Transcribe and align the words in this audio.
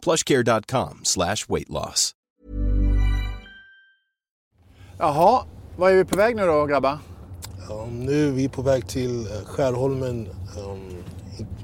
plushcare.com 0.00 1.00
slash 1.04 1.46
weight 1.48 1.68
loss. 1.68 2.14
Jaha, 4.98 5.44
vad 5.76 5.92
är 5.92 5.96
vi 5.96 6.04
på 6.04 6.16
väg 6.16 6.36
nu 6.36 6.46
då 6.46 6.66
grabbar? 6.66 6.98
Um, 7.70 8.00
nu 8.00 8.28
är 8.28 8.32
vi 8.32 8.48
på 8.48 8.62
väg 8.62 8.88
till 8.88 9.10
uh, 9.10 9.44
Skärholmen, 9.46 10.28
um, 10.66 11.04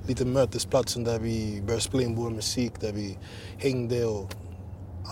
lite 0.07 0.25
mötesplatsen 0.25 1.05
där 1.05 1.19
vi 1.19 1.63
började 1.63 1.83
spela 1.83 2.03
in 2.03 2.17
vår 2.17 2.31
musik, 2.31 2.73
där 2.81 2.93
vi 2.93 3.19
hängde 3.59 4.05
och 4.05 4.35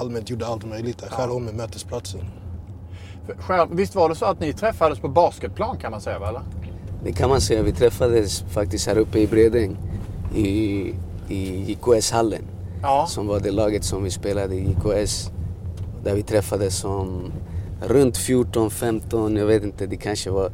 allmänt 0.00 0.30
gjorde 0.30 0.46
allt 0.46 0.64
möjligt. 0.64 0.98
Där. 0.98 1.08
Skärholmen, 1.08 1.56
mötesplatsen. 1.56 2.20
Skär, 3.38 3.68
visst 3.70 3.94
var 3.94 4.08
det 4.08 4.14
så 4.14 4.24
att 4.24 4.40
ni 4.40 4.52
träffades 4.52 4.98
på 4.98 5.08
basketplan 5.08 5.78
kan 5.78 5.90
man 5.90 6.00
säga 6.00 6.18
va? 6.18 6.28
Eller? 6.28 6.42
Det 7.04 7.12
kan 7.12 7.28
man 7.28 7.40
säga. 7.40 7.62
Vi 7.62 7.72
träffades 7.72 8.42
faktiskt 8.42 8.86
här 8.86 8.98
uppe 8.98 9.18
i 9.18 9.26
Bredäng 9.26 9.76
i, 10.34 10.48
i 11.28 11.72
JKS-hallen. 11.72 12.42
Ja. 12.84 13.06
Som 13.06 13.26
var 13.26 13.40
det 13.40 13.50
laget 13.50 13.84
som 13.84 14.04
vi 14.04 14.10
spelade 14.10 14.54
i 14.54 14.70
JKS. 14.70 15.30
Där 16.04 16.14
vi 16.14 16.22
träffades 16.22 16.76
som 16.78 17.32
runt 17.80 18.16
14, 18.16 18.70
15, 18.70 19.36
jag 19.36 19.46
vet 19.46 19.62
inte, 19.64 19.86
det 19.86 19.96
kanske 19.96 20.30
var 20.30 20.50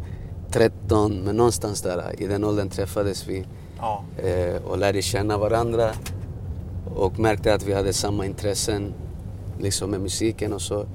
13, 0.50 1.12
men 1.24 1.36
någonstans 1.36 1.82
där 1.82 2.02
i 2.22 2.26
den 2.26 2.44
åldern 2.44 2.68
träffades 2.68 3.28
vi 3.28 3.46
Ja. 3.78 4.02
eh, 4.18 4.62
och 4.66 4.78
lärde 4.78 5.02
känna 5.02 5.38
varandra 5.38 5.90
och 6.96 7.18
märkte 7.18 7.54
att 7.54 7.62
vi 7.66 7.74
hade 7.74 7.92
samma 7.92 8.26
intressen 8.26 8.92
liksom 9.58 9.90
med 9.90 10.00
musiken 10.00 10.52
och 10.52 10.60
så. 10.62 10.86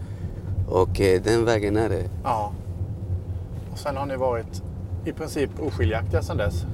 Och 0.70 1.02
eh, 1.02 1.22
den 1.22 1.46
vägen 1.46 1.78
är 1.78 1.90
det. 1.90 2.10
ja. 2.24 2.52
Och 3.72 3.80
sen 3.80 3.98
har 3.98 4.06
ni 4.06 4.16
varit 4.16 4.64
i 5.06 5.12
princip 5.14 5.50
oskiljaktiga 5.60 6.22
sedan 6.22 6.38
dess. 6.38 6.66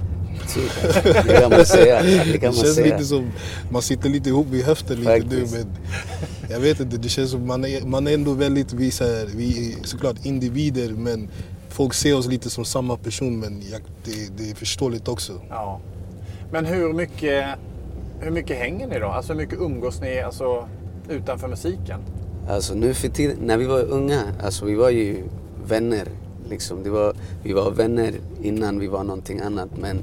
Typ. 0.54 0.94
Det 1.26 1.40
kan 1.40 1.50
man 1.50 1.66
säga. 1.66 2.02
Det 2.02 2.16
kan 2.18 2.40
Det 2.40 2.46
man 2.46 2.54
känns 2.54 2.74
säga. 2.74 2.94
lite 2.96 3.04
som 3.08 3.30
man 3.70 3.82
sitter 3.82 4.08
lite 4.08 4.28
ihop 4.28 4.46
vid 4.50 4.64
höften 4.64 4.96
lite 4.96 5.18
nu 5.18 5.20
Faktiskt. 5.20 5.52
men 5.54 5.66
jag 6.50 6.60
vet 6.60 6.80
inte, 6.80 6.96
det 6.96 7.08
känns 7.08 7.30
som 7.30 7.46
man 7.46 7.64
är, 7.64 7.80
man 7.86 8.06
är 8.06 8.14
ändå 8.14 8.32
väldigt, 8.32 8.72
vi, 8.72 8.90
så 8.90 9.04
här, 9.04 9.28
vi 9.36 9.72
är 9.72 9.86
såklart 9.86 10.16
individer 10.26 10.88
men 10.88 11.28
folk 11.68 11.94
ser 11.94 12.16
oss 12.18 12.26
lite 12.26 12.50
som 12.50 12.64
samma 12.64 12.96
person 12.96 13.40
men 13.40 13.62
jag, 13.72 13.80
det, 14.04 14.36
det 14.44 14.50
är 14.50 14.54
förståeligt 14.54 15.08
också. 15.08 15.32
Ja. 15.48 15.80
Men 16.52 16.66
hur 16.66 16.92
mycket, 16.92 17.44
hur 18.20 18.30
mycket 18.30 18.56
hänger 18.58 18.86
ni 18.86 18.98
då? 18.98 19.06
Alltså 19.06 19.32
hur 19.32 19.40
mycket 19.40 19.58
umgås 19.60 20.00
ni 20.00 20.20
alltså, 20.20 20.68
utanför 21.08 21.48
musiken? 21.48 22.00
Alltså 22.48 22.74
nu 22.74 22.94
för 22.94 23.08
tiden, 23.08 23.36
när 23.44 23.56
vi 23.56 23.64
var 23.66 23.80
unga, 23.82 24.22
alltså 24.44 24.64
vi 24.64 24.74
var 24.74 24.90
ju 24.90 25.16
vänner. 25.66 26.08
Liksom. 26.50 26.82
Det 26.82 26.90
var, 26.90 27.14
vi 27.42 27.52
var 27.52 27.70
vänner 27.70 28.12
innan 28.42 28.78
vi 28.78 28.86
var 28.86 29.04
någonting 29.04 29.40
annat. 29.40 29.68
Men 29.80 29.98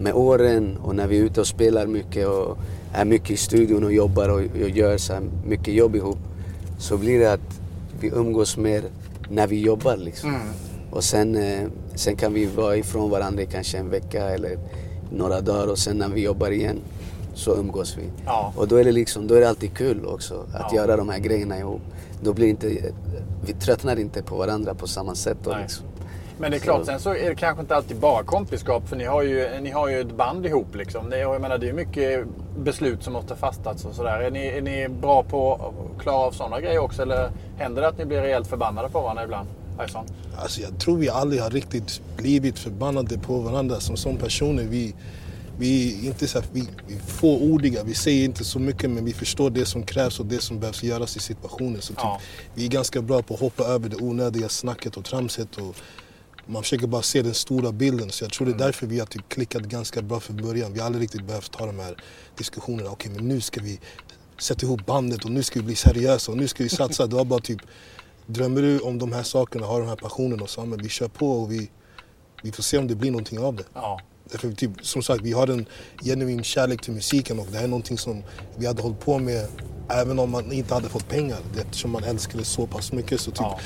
med 0.00 0.14
åren 0.14 0.76
och 0.82 0.94
när 0.96 1.06
vi 1.06 1.18
är 1.18 1.22
ute 1.22 1.40
och 1.40 1.46
spelar 1.46 1.86
mycket 1.86 2.28
och 2.28 2.58
är 2.92 3.04
mycket 3.04 3.30
i 3.30 3.36
studion 3.36 3.84
och 3.84 3.92
jobbar 3.92 4.28
och, 4.28 4.40
och 4.40 4.70
gör 4.70 4.96
så 4.98 5.12
mycket 5.46 5.74
jobb 5.74 5.96
ihop. 5.96 6.18
Så 6.78 6.96
blir 6.96 7.18
det 7.20 7.32
att 7.32 7.60
vi 8.00 8.08
umgås 8.08 8.56
mer 8.56 8.82
när 9.30 9.46
vi 9.46 9.60
jobbar 9.60 9.96
liksom. 9.96 10.34
Och 10.90 11.04
sen, 11.04 11.36
eh, 11.36 11.68
sen 11.94 12.16
kan 12.16 12.34
vi 12.34 12.46
vara 12.46 12.76
ifrån 12.76 13.10
varandra 13.10 13.42
i 13.42 13.46
kanske 13.46 13.78
en 13.78 13.90
vecka 13.90 14.24
eller 14.30 14.58
några 15.12 15.40
dagar 15.40 15.66
och 15.66 15.78
sen 15.78 15.96
när 15.98 16.08
vi 16.08 16.20
jobbar 16.20 16.50
igen 16.50 16.76
så 17.34 17.56
umgås 17.56 17.96
vi. 17.98 18.02
Ja. 18.26 18.52
Och 18.56 18.68
då 18.68 18.76
är 18.76 18.84
det 18.84 18.92
liksom, 18.92 19.26
då 19.26 19.34
är 19.34 19.40
det 19.40 19.48
alltid 19.48 19.74
kul 19.76 20.06
också 20.06 20.34
att 20.52 20.72
Ja. 20.72 20.76
göra 20.76 20.96
de 20.96 21.08
här 21.08 21.18
grejerna 21.18 21.58
ihop. 21.58 21.80
Då 22.22 22.32
blir 22.32 22.46
inte, 22.48 22.68
vi 23.46 23.52
tröttnar 23.52 23.98
inte 23.98 24.22
på 24.22 24.36
varandra 24.36 24.74
på 24.74 24.86
samma 24.86 25.14
sätt 25.14 25.38
då 25.44 25.56
liksom. 25.62 25.86
Men 26.38 26.50
det 26.50 26.56
är 26.56 26.60
klart, 26.60 26.86
sen 26.86 27.00
så 27.00 27.10
är 27.14 27.28
det 27.28 27.34
kanske 27.34 27.60
inte 27.60 27.76
alltid 27.76 27.96
bara 27.96 28.22
kompiskap. 28.22 28.88
För 28.88 28.96
ni 28.96 29.04
har 29.04 29.22
ju, 29.22 29.48
ni 29.60 29.70
har 29.70 29.88
ju 29.88 30.00
ett 30.00 30.16
band 30.16 30.46
ihop 30.46 30.74
liksom. 30.74 31.10
Det, 31.10 31.16
är- 31.16 31.20
jag 31.20 31.40
menar, 31.40 31.58
det 31.58 31.68
är 31.68 31.72
mycket 31.72 32.24
beslut 32.58 33.02
som 33.02 33.12
måste 33.12 33.36
fattas 33.36 33.84
och 33.84 33.94
sådär. 33.94 34.20
Är 34.20 34.30
ni, 34.30 34.46
är 34.46 34.60
ni 34.62 34.88
bra 34.88 35.22
på 35.22 35.54
att 35.54 36.02
klara 36.02 36.16
av 36.16 36.32
sådana 36.32 36.60
grejer 36.60 36.78
också? 36.78 37.02
Eller 37.02 37.30
händer 37.58 37.82
det 37.82 37.88
att 37.88 37.98
ni 37.98 38.04
blir 38.04 38.20
rejält 38.20 38.46
förbannade 38.46 38.88
på 38.88 39.00
varandra 39.00 39.24
ibland? 39.24 39.48
Alltså 40.38 40.60
jag 40.60 40.78
tror 40.80 40.96
vi 40.96 41.08
aldrig 41.08 41.42
har 41.42 41.50
riktigt 41.50 42.00
blivit 42.16 42.58
förbannade 42.58 43.18
på 43.18 43.38
varandra 43.38 43.80
som, 43.80 43.96
som 43.96 44.16
personer. 44.16 44.62
Vi, 44.62 44.94
vi 45.58 46.04
är 46.06 46.08
inte 46.08 46.28
så 46.28 46.40
här, 46.40 46.48
vi, 46.52 46.68
vi 46.86 46.94
är 46.94 46.98
fåordiga, 47.00 47.84
vi 47.84 47.94
säger 47.94 48.24
inte 48.24 48.44
så 48.44 48.58
mycket 48.58 48.90
men 48.90 49.04
vi 49.04 49.12
förstår 49.12 49.50
det 49.50 49.66
som 49.66 49.82
krävs 49.82 50.20
och 50.20 50.26
det 50.26 50.40
som 50.40 50.60
behövs 50.60 50.82
göras 50.82 51.16
i 51.16 51.20
situationen. 51.20 51.82
Så 51.82 51.92
typ, 51.92 51.98
Ja. 52.02 52.20
Vi 52.54 52.64
är 52.64 52.68
ganska 52.68 53.02
bra 53.02 53.22
på 53.22 53.34
att 53.34 53.40
hoppa 53.40 53.64
över 53.64 53.88
det 53.88 53.96
onödiga 53.96 54.48
snacket 54.48 54.96
och 54.96 55.04
tramset. 55.04 55.56
Och 55.56 55.76
man 56.46 56.62
försöker 56.62 56.86
bara 56.86 57.02
se 57.02 57.22
den 57.22 57.34
stora 57.34 57.72
bilden. 57.72 58.10
Så 58.10 58.24
jag 58.24 58.32
tror 58.32 58.46
det 58.46 58.52
är 58.52 58.58
därför 58.58 58.86
vi 58.86 58.98
har 58.98 59.06
typ 59.06 59.28
klickat 59.28 59.62
ganska 59.62 60.02
bra 60.02 60.20
från 60.20 60.36
början. 60.36 60.72
Vi 60.72 60.78
har 60.78 60.86
aldrig 60.86 61.02
riktigt 61.02 61.24
behövt 61.24 61.52
ta 61.52 61.66
de 61.66 61.78
här 61.78 61.96
diskussionerna. 62.38 62.90
Okej 62.90 63.12
men 63.14 63.28
nu 63.28 63.40
ska 63.40 63.60
vi 63.60 63.80
sätta 64.38 64.66
ihop 64.66 64.86
bandet 64.86 65.24
och 65.24 65.30
nu 65.30 65.42
ska 65.42 65.60
vi 65.60 65.66
bli 65.66 65.74
seriösa 65.74 66.32
och 66.32 66.38
nu 66.38 66.48
ska 66.48 66.62
vi 66.62 66.68
satsa. 66.68 67.06
Det 67.06 67.16
var 67.16 67.24
bara 67.24 67.40
typ 67.40 67.60
Drömmer 68.26 68.62
du 68.62 68.78
om 68.78 68.98
de 68.98 69.12
här 69.12 69.22
sakerna, 69.22 69.66
har 69.66 69.80
den 69.80 69.88
här 69.88 69.96
passionen 69.96 70.40
och 70.40 70.50
så, 70.50 70.66
men 70.66 70.82
vi 70.82 70.88
kör 70.88 71.08
på 71.08 71.30
och 71.42 71.52
vi, 71.52 71.70
vi 72.42 72.52
får 72.52 72.62
se 72.62 72.78
om 72.78 72.88
det 72.88 72.94
blir 72.94 73.10
någonting 73.10 73.38
av 73.38 73.56
det. 73.56 73.64
Ja. 73.74 74.00
Typ, 74.56 74.70
som 74.82 75.02
sagt, 75.02 75.20
vi 75.22 75.32
har 75.32 75.46
en 75.50 75.66
genuin 76.04 76.42
kärlek 76.42 76.82
till 76.82 76.92
musiken 76.92 77.38
och 77.38 77.46
det 77.50 77.56
här 77.56 77.64
är 77.64 77.68
någonting 77.68 77.98
som 77.98 78.22
vi 78.56 78.66
hade 78.66 78.82
hållit 78.82 79.00
på 79.00 79.18
med 79.18 79.46
även 79.88 80.18
om 80.18 80.30
man 80.30 80.52
inte 80.52 80.74
hade 80.74 80.88
fått 80.88 81.08
pengar. 81.08 81.38
Det, 81.54 81.60
eftersom 81.60 81.90
man 81.90 82.04
älskar 82.04 82.38
det 82.38 82.44
så 82.44 82.66
pass 82.66 82.92
mycket 82.92 83.20
så 83.20 83.30
typ, 83.30 83.40
Ja. 83.40 83.58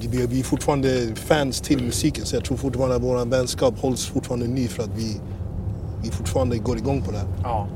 vi, 0.00 0.26
vi 0.26 0.40
är 0.40 0.44
fortfarande 0.44 1.14
fans 1.16 1.60
till 1.60 1.84
musiken 1.84 2.24
så 2.26 2.36
jag 2.36 2.44
tror 2.44 2.56
fortfarande 2.56 2.96
att 2.96 3.02
vår 3.02 3.24
vänskap 3.24 3.78
hålls 3.80 4.06
fortfarande 4.06 4.46
ny 4.46 4.68
för 4.68 4.82
att 4.82 4.90
vi, 4.96 5.20
vi 6.02 6.10
fortfarande 6.10 6.56
går 6.58 6.76
igång 6.76 7.02
på 7.02 7.10
det 7.12 7.18
här. 7.18 7.26
Ja. 7.42 7.68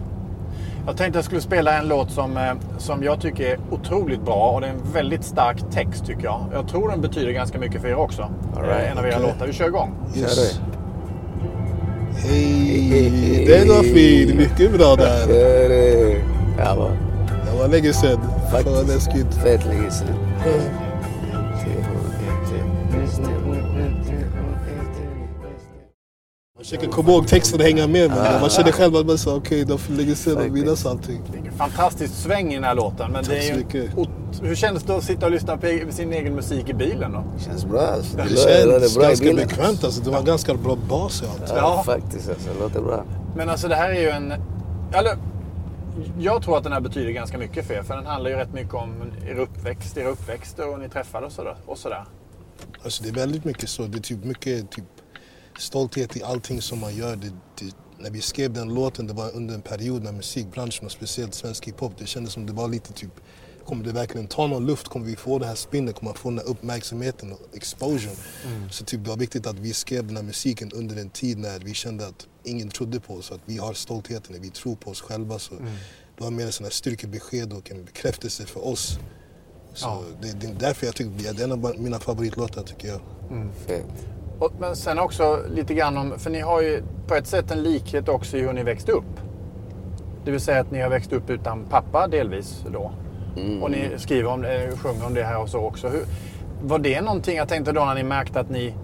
Jag 0.87 0.97
tänkte 0.97 1.09
att 1.10 1.15
jag 1.15 1.25
skulle 1.25 1.41
spela 1.41 1.78
en 1.78 1.88
låt 1.88 2.10
som, 2.10 2.37
eh, 2.37 2.53
som 2.78 3.03
jag 3.03 3.20
tycker 3.20 3.44
är 3.47 3.59
otroligt 3.70 4.25
bra 4.25 4.50
och 4.50 4.60
det 4.60 4.66
är 4.66 4.70
en 4.70 4.93
väldigt 4.93 5.25
stark 5.25 5.70
text 5.72 6.06
tycker 6.06 6.25
jag. 6.25 6.47
Jag 6.53 6.69
tror 6.69 6.88
den 6.91 7.00
betyder 7.00 7.32
ganska 7.32 7.59
mycket 7.59 7.81
för 7.81 7.88
er 7.88 7.94
också. 7.94 8.31
Right, 8.56 8.84
Eh, 8.84 8.91
en 8.93 8.99
av 8.99 9.06
era 9.06 9.16
okej. 9.16 9.26
låtar. 9.32 9.47
Vi 9.47 9.53
kör 9.53 9.66
igång. 9.69 9.94
Yes. 10.16 10.60
Hej! 12.23 13.45
Den 13.47 13.69
var 13.69 13.83
fin! 13.83 14.37
Mycket 14.37 14.73
bra 14.73 14.97
där. 14.97 15.27
Det! 15.27 16.23
Var 17.59 17.69
länge 17.69 17.93
sedan. 17.93 18.21
Fan 18.51 18.65
Faktiskt. 18.65 18.89
läskigt. 18.89 19.34
Fett 19.43 19.67
länge 19.67 19.91
sedan. 19.91 20.15
Försöker 26.69 26.87
komma 26.89 27.11
ihåg 27.12 27.29
texten 27.29 27.61
och 27.61 27.67
hänga 27.67 27.87
med 27.87 28.11
men 28.11 28.41
man 28.41 28.51
känner 28.51 28.73
själv 28.73 28.97
att 28.97 29.06
man 29.06 29.19
sa 29.19 29.34
okej, 29.37 29.65
det 29.65 29.71
var 29.73 29.79
för 29.79 29.93
länge 29.93 30.15
sedan 30.15 30.37
och 30.47 30.51
minnas 30.53 30.87
allting. 30.87 31.23
Fantastiskt 31.56 32.23
sväng 32.23 32.53
i 32.53 32.55
den 32.55 32.65
här 32.65 32.75
låten. 32.75 33.12
Men 33.12 33.25
Tack 33.25 33.34
det 33.34 33.39
är 33.39 33.43
så 33.43 33.49
ju 33.53 33.56
mycket. 33.65 33.91
Hur 34.43 34.55
kändes 34.55 34.83
det 34.83 34.97
att 34.97 35.05
sitta 35.05 35.27
och 35.27 35.33
lyssna 35.33 35.56
på 35.56 35.67
e- 35.67 35.87
sin 35.91 36.12
egen 36.12 36.34
musik 36.34 36.69
i 36.69 36.75
bilen 36.75 37.12
då? 37.12 37.25
Känns 37.45 37.65
bra 37.65 37.81
alltså. 37.81 38.17
Det 38.17 38.23
låter 38.25 38.81
känns 38.81 38.95
bra 38.97 39.03
ganska 39.09 39.34
bekvämt 39.34 39.84
alltså. 39.84 40.03
Det 40.03 40.11
var 40.11 40.23
ganska 40.23 40.55
bra 40.55 40.77
bas 40.89 41.23
i 41.23 41.27
allt. 41.27 41.43
Ja, 41.49 41.55
Ja. 41.56 41.83
faktiskt 41.87 42.29
alltså. 42.29 42.49
Det 42.55 42.61
låter 42.61 42.81
bra. 42.81 43.05
Men 43.37 43.49
alltså 43.49 43.69
det 43.69 43.75
här 43.77 43.91
är 43.91 44.00
ju 44.00 44.09
en... 44.09 44.33
Eller, 44.93 45.17
jag 46.19 46.43
tror 46.43 46.56
att 46.59 46.65
den 46.65 46.73
här 46.73 46.81
betyder 46.81 47.11
ganska 47.11 47.39
mycket 47.39 47.67
för 47.67 47.75
er. 47.75 47.83
För 47.83 47.95
den 47.97 48.06
handlar 48.06 48.31
ju 48.31 48.37
rätt 48.37 48.53
mycket 48.55 48.75
om 48.75 48.95
er 49.31 49.39
uppväxt, 49.39 49.97
era 49.97 50.09
uppväxt 50.09 50.59
och 50.59 50.79
ni 50.81 50.88
träffade 50.88 51.26
och 51.26 51.32
sådär. 51.32 51.56
Och 51.67 51.79
sådär. 51.79 52.05
Alltså 52.85 53.03
det 53.03 53.09
är 53.09 53.12
väldigt 53.15 53.44
mycket 53.44 53.69
så. 53.69 53.82
Det 53.82 53.99
är 53.99 54.03
typ 54.03 54.25
mycket 54.25 54.70
typ, 54.70 54.85
stolthet 55.58 56.16
i 56.16 56.22
allting 56.22 56.62
som 56.62 56.78
man 56.78 56.96
gör. 56.96 57.16
Det, 57.16 57.32
det, 57.58 57.75
när 57.99 58.10
vi 58.10 58.20
skrev 58.20 58.52
den 58.52 58.75
låten, 58.75 59.06
det 59.06 59.12
var 59.12 59.31
under 59.37 59.55
en 59.55 59.62
period 59.62 60.02
när 60.02 60.12
musikbranschen 60.12 60.87
och 60.87 60.93
speciellt 60.93 61.34
svensk 61.34 61.66
hiphop, 61.69 61.93
det 61.99 62.06
kändes 62.06 62.32
som 62.32 62.46
det 62.46 62.52
var 62.52 62.69
lite 62.69 62.93
typ 62.93 63.10
Kommer 63.66 63.84
det 63.84 63.93
verkligen 63.93 64.26
ta 64.26 64.46
någon 64.46 64.66
luft? 64.66 64.88
Kommer 64.88 65.06
vi 65.06 65.16
få 65.16 65.38
det 65.38 65.46
här 65.46 65.55
spinnet? 65.55 65.94
Kommer 65.94 66.10
man 66.10 66.16
få 66.19 66.31
den 66.31 66.38
här 66.38 66.46
uppmärksamheten 66.46 67.32
och 67.32 67.40
exposure? 67.52 68.12
Så 68.70 68.84
typ 68.84 69.05
det 69.05 69.10
var 69.10 69.16
viktigt 69.16 69.46
att 69.46 69.58
vi 69.58 69.72
skrev 69.72 70.06
den 70.06 70.16
här 70.16 70.22
musiken 70.22 70.72
under 70.72 70.96
en 70.96 71.10
tid 71.10 71.38
när 71.38 71.58
vi 71.58 71.75
kände 71.75 72.06
att 72.06 72.26
ingen 72.44 72.69
trodde 72.69 73.00
på 73.00 73.14
oss. 73.14 73.32
Att 73.32 73.40
vi 73.44 73.58
har 73.58 73.75
stoltheten, 73.75 74.43
vi 74.43 74.50
tror 74.50 74.76
på 74.76 74.90
oss 74.90 75.00
själva. 75.00 75.38
Så 75.38 75.55
Det 76.16 76.25
var 76.25 76.31
mer 76.31 76.46
en 76.46 76.52
sån 76.52 76.64
här 76.64 76.70
styrkebesked 76.70 77.52
och 77.52 77.70
en 77.70 77.84
bekräftelse 77.84 78.46
för 78.46 78.66
oss. 78.66 78.99
Så 79.75 79.87
Ja. 79.87 80.02
det, 80.22 80.32
det 80.40 80.46
är 80.46 80.55
därför 80.55 80.87
jag 80.87 80.94
tycker 80.96 81.10
det 81.34 81.40
är 81.40 81.44
en 81.44 81.52
av 81.52 81.75
mina 81.78 82.00
favoritlåtar 82.00 82.62
tycker 82.62 82.88
jag. 82.88 83.00
Fett. 83.66 84.18
Och, 84.38 84.52
men 84.61 84.76
sen 84.76 84.99
också 84.99 85.40
lite 85.49 85.75
grann 85.75 85.96
om... 85.96 86.19
För 86.19 86.31
ni 86.31 86.40
har 86.40 86.61
ju 86.61 86.82
på 87.06 87.14
ett 87.14 87.26
sätt 87.26 87.50
en 87.50 87.62
likhet 87.62 88.08
också 88.08 88.37
i 88.37 88.40
hur 88.40 88.52
ni 88.52 88.62
växte 88.62 88.93
upp. 88.93 89.20
Det 90.25 90.31
vill 90.31 90.40
säga 90.40 90.61
att 90.61 90.70
ni 90.70 90.81
har 90.81 90.90
växt 90.90 91.12
upp 91.12 91.31
utan 91.31 91.64
pappa 91.64 92.08
delvis 92.08 92.64
då. 92.73 92.90
Mm. 93.37 93.62
Och 93.62 93.70
ni 93.70 93.90
skriver 93.96 94.31
om 94.31 94.43
det, 94.43 94.70
sjunger 94.76 95.06
om 95.06 95.14
det 95.14 95.23
här 95.23 95.43
och 95.43 95.49
så 95.49 95.58
också. 95.58 95.88
Hur, 95.88 96.02
var 96.62 96.79
det 96.79 97.00
någonting, 97.00 97.37
jag 97.37 97.49
tänkte 97.49 97.73
då 97.73 97.85
när 97.85 97.94
ni 97.94 98.02
märkte 98.02 98.40
att 98.40 98.50
ni 98.50 98.75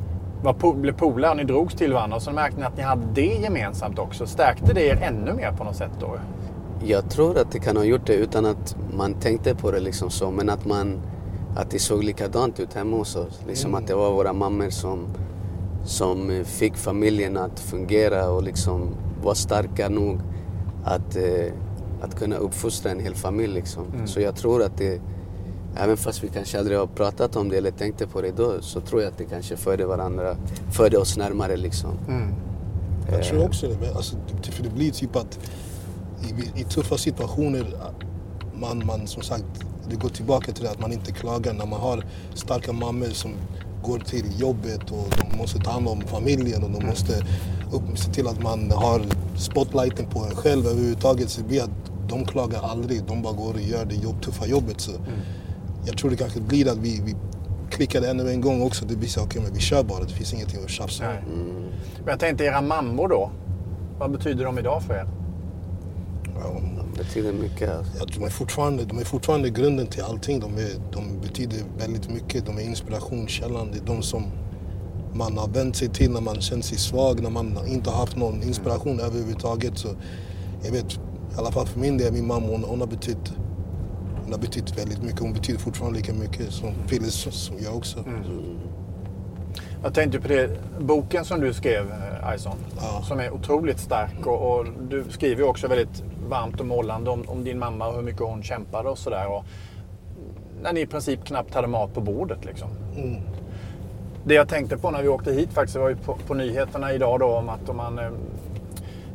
var, 0.42 0.74
blev 0.74 0.92
polare 0.92 1.30
och 1.30 1.36
ni 1.36 1.44
drogs 1.44 1.74
till 1.74 1.92
varandra 1.92 2.16
och 2.16 2.22
så 2.22 2.32
märkte 2.32 2.60
ni 2.60 2.66
att 2.66 2.76
ni 2.76 2.82
hade 2.82 3.06
det 3.14 3.34
gemensamt 3.42 3.98
också. 3.98 4.26
Stärkte 4.26 4.72
det 4.72 4.86
er 4.86 4.96
ännu 5.02 5.32
mer 5.32 5.52
på 5.52 5.64
något 5.64 5.76
sätt 5.76 5.90
då? 6.00 6.18
Jag 6.86 7.10
tror 7.10 7.38
att 7.38 7.52
det 7.52 7.58
kan 7.58 7.76
ha 7.76 7.84
gjort 7.84 8.06
det 8.06 8.14
utan 8.14 8.46
att 8.46 8.76
man 8.96 9.14
tänkte 9.14 9.54
på 9.54 9.70
det 9.70 9.80
liksom 9.80 10.10
så. 10.10 10.30
Men 10.30 10.50
att, 10.50 10.64
man, 10.64 11.00
att 11.56 11.70
det 11.70 11.78
såg 11.78 12.04
likadant 12.04 12.60
ut 12.60 12.74
hemma 12.74 12.96
hos 12.96 13.16
oss. 13.16 13.40
Liksom 13.46 13.70
mm. 13.70 13.82
att 13.82 13.88
det 13.88 13.94
var 13.94 14.10
våra 14.10 14.32
mammor 14.32 14.70
som, 14.70 15.06
som 15.84 16.44
fick 16.44 16.76
familjen 16.76 17.36
att 17.36 17.60
fungera 17.60 18.30
och 18.30 18.42
liksom 18.42 18.94
var 19.22 19.34
starka 19.34 19.88
nog 19.88 20.20
att, 20.84 21.16
eh, 21.16 21.52
att 22.00 22.18
kunna 22.18 22.36
uppfostra 22.36 22.90
en 22.90 23.00
hel 23.00 23.14
familj. 23.14 23.54
Liksom. 23.54 23.84
Mm. 23.94 24.06
Så 24.06 24.20
jag 24.20 24.36
tror 24.36 24.62
att 24.62 24.78
det, 24.78 25.00
även 25.76 25.96
fast 25.96 26.24
vi 26.24 26.28
kanske 26.28 26.58
aldrig 26.58 26.78
har 26.78 26.86
pratat 26.86 27.36
om 27.36 27.48
det 27.48 27.56
eller 27.56 27.70
tänkte 27.70 28.06
på 28.06 28.20
det 28.20 28.30
då, 28.36 28.60
så 28.60 28.80
tror 28.80 29.02
jag 29.02 29.12
att 29.12 29.18
det 29.18 29.24
kanske 29.24 29.56
förde 29.56 29.86
varandra, 29.86 30.36
förde 30.72 30.98
oss 30.98 31.16
närmare 31.16 31.56
liksom. 31.56 31.90
Mm. 32.08 32.34
Jag 33.12 33.24
tror 33.24 33.46
också 33.46 33.66
det. 33.68 33.94
Alltså, 33.94 34.16
för 34.42 34.62
det 34.62 34.70
blir 34.70 34.90
typ 34.90 35.16
att 35.16 35.38
i, 36.22 36.60
i 36.60 36.64
tuffa 36.64 36.98
situationer, 36.98 37.66
man, 38.54 38.86
man 38.86 39.06
som 39.06 39.22
sagt, 39.22 39.44
det 39.90 39.96
går 39.96 40.08
tillbaka 40.08 40.52
till 40.52 40.64
det 40.64 40.70
att 40.70 40.80
man 40.80 40.92
inte 40.92 41.12
klagar 41.12 41.52
när 41.52 41.66
man 41.66 41.80
har 41.80 42.04
starka 42.34 42.72
mammor 42.72 43.06
som 43.06 43.30
går 43.84 43.98
till 43.98 44.40
jobbet 44.40 44.90
och 44.90 45.06
de 45.20 45.38
måste 45.38 45.58
ta 45.58 45.70
hand 45.70 45.88
om 45.88 46.00
familjen 46.00 46.62
och 46.62 46.70
de 46.70 46.76
mm. 46.76 46.88
måste 46.88 47.12
upp, 47.72 47.98
se 47.98 48.12
till 48.12 48.26
att 48.26 48.42
man 48.42 48.70
har 48.70 49.02
spotlighten 49.36 50.06
på 50.06 50.18
en 50.18 50.34
själv 50.34 50.66
överhuvudtaget. 50.66 51.30
Så 51.30 51.42
det 51.48 51.60
att 51.60 51.70
de 52.08 52.24
klagar 52.24 52.62
aldrig, 52.62 53.04
de 53.04 53.22
bara 53.22 53.32
går 53.32 53.54
och 53.54 53.60
gör 53.60 53.84
det 53.84 53.94
jobb, 53.94 54.22
tuffa 54.22 54.46
jobbet. 54.46 54.80
Så 54.80 54.90
mm. 54.90 55.02
Jag 55.86 55.98
tror 55.98 56.10
det 56.10 56.16
kanske 56.16 56.40
blir 56.40 56.68
att 56.68 56.78
vi, 56.78 57.02
vi 57.04 57.14
klickade 57.70 58.10
ännu 58.10 58.30
en 58.30 58.40
gång 58.40 58.62
också. 58.62 58.84
Det 58.84 58.96
blir 58.96 59.08
så 59.08 59.20
okej 59.20 59.28
okay, 59.28 59.42
men 59.42 59.54
vi 59.54 59.60
kör 59.60 59.82
bara, 59.82 60.04
det 60.04 60.12
finns 60.12 60.34
ingenting 60.34 60.64
att 60.64 60.70
tjafsa 60.70 61.04
om. 61.08 61.32
Mm. 61.32 61.64
Men 61.98 62.08
jag 62.08 62.20
tänkte 62.20 62.44
era 62.44 62.60
mammor 62.60 63.08
då, 63.08 63.30
vad 63.98 64.10
betyder 64.10 64.44
de 64.44 64.58
idag 64.58 64.82
för 64.82 64.94
er? 64.94 65.08
De 66.94 67.02
betyder 67.02 67.32
mycket. 67.32 67.70
Alltså. 67.70 67.92
Ja, 67.98 68.04
de, 68.18 68.24
är 68.24 68.30
fortfarande, 68.30 68.84
de 68.84 68.98
är 68.98 69.04
fortfarande 69.04 69.50
grunden 69.50 69.86
till 69.86 70.02
allting. 70.02 70.40
De, 70.40 70.54
är, 70.54 70.70
de 70.92 71.20
betyder 71.20 71.58
väldigt 71.78 72.10
mycket. 72.10 72.46
De 72.46 72.58
är 72.58 72.62
inspirationskällan. 72.62 73.70
Det 73.72 73.78
är 73.78 73.86
de 73.96 74.02
som 74.02 74.24
man 75.14 75.38
har 75.38 75.48
vänt 75.48 75.76
sig 75.76 75.88
till 75.88 76.10
när 76.10 76.20
man 76.20 76.40
känner 76.40 76.62
sig 76.62 76.78
svag, 76.78 77.22
när 77.22 77.30
man 77.30 77.58
inte 77.66 77.90
har 77.90 77.96
haft 77.96 78.16
någon 78.16 78.42
inspiration 78.42 78.92
mm. 78.92 79.04
överhuvudtaget. 79.04 79.78
Så 79.78 79.88
jag 80.64 80.72
vet, 80.72 80.92
i 80.94 81.36
alla 81.38 81.52
fall 81.52 81.66
för 81.66 81.80
min 81.80 81.98
del, 81.98 82.12
min 82.12 82.26
mamma 82.26 82.46
hon, 82.46 82.64
hon 82.64 82.80
har 82.80 82.86
betytt 82.86 83.32
hon 84.24 84.32
har 84.32 84.40
betytt 84.40 84.78
väldigt 84.78 85.02
mycket. 85.02 85.20
Hon 85.20 85.32
betyder 85.32 85.60
fortfarande 85.60 85.98
lika 85.98 86.12
mycket 86.12 86.52
som 86.52 86.74
Phyllis, 86.88 87.14
som 87.30 87.56
jag 87.64 87.76
också. 87.76 87.98
Mm. 87.98 88.58
Jag 89.82 89.94
tänkte 89.94 90.20
på 90.20 90.28
det, 90.28 90.50
boken 90.80 91.24
som 91.24 91.40
du 91.40 91.54
skrev, 91.54 91.92
Ison, 92.34 92.56
ja. 92.76 93.02
som 93.02 93.20
är 93.20 93.30
otroligt 93.30 93.80
stark. 93.80 94.26
Och, 94.26 94.58
och, 94.58 94.66
du 94.88 95.04
skriver 95.10 95.48
också 95.48 95.68
väldigt 95.68 96.02
varmt 96.28 96.60
och 96.60 96.66
målande 96.66 97.10
om, 97.10 97.24
om, 97.26 97.44
din 97.44 97.58
mamma 97.58 97.88
och 97.88 97.94
hur 97.94 98.02
mycket 98.02 98.22
hon 98.22 98.42
kämpade 98.42 98.88
och 98.88 98.98
sådär. 98.98 99.42
När 100.62 100.72
ni 100.72 100.80
i 100.80 100.86
princip 100.86 101.24
knappt 101.24 101.54
hade 101.54 101.68
mat 101.68 101.94
på 101.94 102.00
bordet 102.00 102.44
liksom. 102.44 102.68
Mm. 102.96 103.20
Det 104.24 104.34
jag 104.34 104.48
tänkte 104.48 104.76
på 104.78 104.90
när 104.90 105.02
vi 105.02 105.08
åkte 105.08 105.32
hit 105.32 105.52
faktiskt 105.52 105.78
var 105.78 105.88
ju 105.88 105.96
på, 105.96 106.16
på 106.26 106.34
nyheterna 106.34 106.92
idag 106.92 107.20
då 107.20 107.26
om 107.26 107.48
att 107.48 107.68
om 107.68 107.76
man 107.76 107.98
eh, 107.98 108.10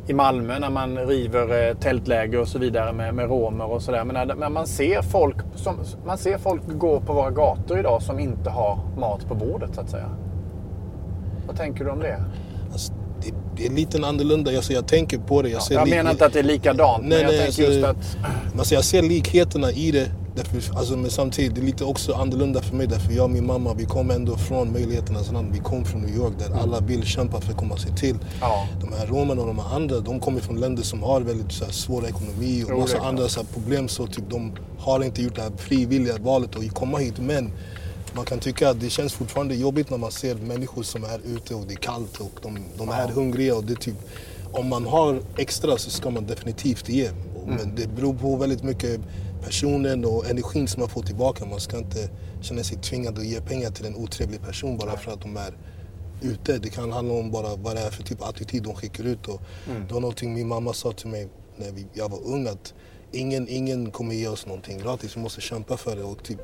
i 0.07 0.13
Malmö 0.13 0.59
när 0.59 0.69
man 0.69 0.97
river 0.97 1.69
eh, 1.69 1.77
tältläger 1.77 2.39
och 2.39 2.47
så 2.47 2.59
vidare 2.59 2.93
med, 2.93 3.13
med 3.13 3.29
romer 3.29 3.65
och 3.65 3.81
sådär. 3.81 4.03
Men 4.03 4.13
när, 4.13 4.35
när, 4.35 4.49
man, 4.49 4.67
ser 4.67 5.01
folk 5.01 5.35
som, 5.55 5.75
man 6.05 6.17
ser 6.17 6.37
folk 6.37 6.61
gå 6.67 6.99
på 6.99 7.13
våra 7.13 7.31
gator 7.31 7.79
idag 7.79 8.01
som 8.01 8.19
inte 8.19 8.49
har 8.49 8.79
mat 8.97 9.27
på 9.27 9.35
bordet 9.35 9.75
så 9.75 9.81
att 9.81 9.89
säga. 9.89 10.09
Vad 11.47 11.57
tänker 11.57 11.85
du 11.85 11.91
om 11.91 11.99
det? 11.99 12.23
Alltså, 12.71 12.93
det, 13.57 13.65
är 13.65 13.69
lite 13.69 14.07
annorlunda. 14.07 14.55
Alltså, 14.55 14.73
jag 14.73 14.87
tänker 14.87 15.17
på 15.17 15.41
det. 15.41 15.49
Jag, 15.49 15.61
ja, 15.69 15.75
jag 15.75 15.89
menar 15.89 16.11
inte 16.11 16.25
att 16.25 16.33
det 16.33 16.39
är 16.39 16.43
likadant. 16.43 17.03
Nej, 17.05 17.09
men 17.09 17.21
jag 17.21 17.27
nej, 17.27 17.45
tänker 17.45 17.65
alltså, 17.65 17.73
just 17.73 17.85
att... 17.85 18.57
Alltså, 18.59 18.73
jag 18.73 18.83
ser 18.83 19.01
likheterna 19.01 19.71
i 19.71 19.91
det. 19.91 20.11
Därför, 20.35 20.77
alltså, 20.77 20.97
men 20.97 21.11
samtidigt, 21.11 21.55
det 21.55 21.61
är 21.61 21.65
lite 21.65 21.83
också 21.83 22.13
annorlunda 22.13 22.61
för 22.61 22.75
mig. 22.75 22.87
Därför 22.87 23.13
jag 23.13 23.23
och 23.23 23.29
min 23.29 23.45
mamma, 23.45 23.73
vi 23.73 23.85
kom 23.85 24.11
ändå 24.11 24.37
från 24.37 24.73
möjligheternas 24.73 25.31
land. 25.31 25.53
Vi 25.53 25.59
kom 25.59 25.85
från 25.85 26.01
New 26.01 26.15
York 26.15 26.33
där 26.39 26.45
mm. 26.45 26.59
alla 26.59 26.79
vill 26.79 27.03
kämpa 27.03 27.41
för 27.41 27.51
att 27.51 27.57
komma 27.57 27.77
sig 27.77 27.95
till. 27.95 28.15
Ja. 28.41 28.67
De 28.81 28.93
här 28.97 29.07
romerna 29.07 29.41
och 29.41 29.47
de 29.47 29.59
här 29.59 29.75
andra, 29.75 29.99
de 29.99 30.19
kommer 30.19 30.41
från 30.41 30.59
länder 30.59 30.83
som 30.83 31.03
har 31.03 31.21
väldigt 31.21 31.51
så 31.51 31.65
här, 31.65 31.71
svår 31.71 32.07
ekonomi 32.07 32.63
och 32.63 32.79
massa 32.79 32.99
andra 32.99 33.27
så 33.27 33.39
här, 33.39 33.47
problem. 33.53 33.87
Så 33.87 34.07
typ, 34.07 34.29
de 34.29 34.51
har 34.79 35.03
inte 35.03 35.21
gjort 35.21 35.35
det 35.35 35.41
här 35.41 35.51
frivilliga 35.57 36.17
valet 36.17 36.55
att 36.55 36.73
komma 36.73 36.97
hit. 36.97 37.19
Men 37.19 37.51
man 38.15 38.25
kan 38.25 38.39
tycka 38.39 38.69
att 38.69 38.79
det 38.79 38.89
känns 38.89 39.13
fortfarande 39.13 39.55
jobbigt 39.55 39.89
när 39.89 39.97
man 39.97 40.11
ser 40.11 40.35
människor 40.35 40.83
som 40.83 41.03
är 41.03 41.19
ute 41.25 41.55
och 41.55 41.67
det 41.67 41.73
är 41.73 41.77
kallt 41.77 42.19
och 42.19 42.39
de, 42.41 42.57
de 42.77 42.89
är 42.89 43.07
hungriga. 43.07 43.55
Och 43.55 43.63
det 43.63 43.75
typ, 43.75 43.95
om 44.51 44.69
man 44.69 44.85
har 44.85 45.21
extra 45.37 45.77
så 45.77 45.89
ska 45.89 46.09
man 46.09 46.25
definitivt 46.27 46.89
ge. 46.89 47.11
Men 47.45 47.59
mm. 47.59 47.75
det 47.75 47.87
beror 47.87 48.13
på 48.13 48.35
väldigt 48.35 48.63
mycket 48.63 49.01
personen 49.43 50.05
och 50.05 50.29
energin 50.29 50.67
som 50.67 50.79
man 50.79 50.89
får 50.89 51.03
tillbaka. 51.03 51.45
Man 51.45 51.59
ska 51.59 51.77
inte 51.77 52.09
känna 52.41 52.63
sig 52.63 52.77
tvingad 52.77 53.17
att 53.17 53.25
ge 53.25 53.41
pengar 53.41 53.71
till 53.71 53.85
en 53.85 53.95
otrevlig 53.95 54.41
person 54.41 54.77
bara 54.77 54.97
för 54.97 55.11
att 55.11 55.21
de 55.21 55.37
är 55.37 55.57
ute. 56.21 56.57
Det 56.57 56.69
kan 56.69 56.91
handla 56.91 57.13
om 57.13 57.31
bara 57.31 57.55
vad 57.55 57.75
det 57.75 57.81
är 57.81 57.91
för 57.91 58.03
typ 58.03 58.21
av 58.21 58.29
attityd 58.29 58.63
de 58.63 58.75
skickar 58.75 59.03
ut. 59.03 59.27
Och 59.27 59.41
mm. 59.69 59.87
Det 59.87 59.93
var 59.93 60.01
någonting 60.01 60.33
min 60.33 60.47
mamma 60.47 60.73
sa 60.73 60.91
till 60.91 61.07
mig 61.07 61.27
när 61.57 61.73
jag 61.93 62.09
var 62.09 62.27
ung 62.27 62.47
att 62.47 62.73
ingen, 63.11 63.47
ingen 63.49 63.91
kommer 63.91 64.15
ge 64.15 64.27
oss 64.27 64.45
någonting 64.45 64.79
gratis. 64.79 65.17
Vi 65.17 65.21
måste 65.21 65.41
kämpa 65.41 65.77
för 65.77 65.95
det. 65.95 66.03
Och 66.03 66.23
typ, 66.23 66.41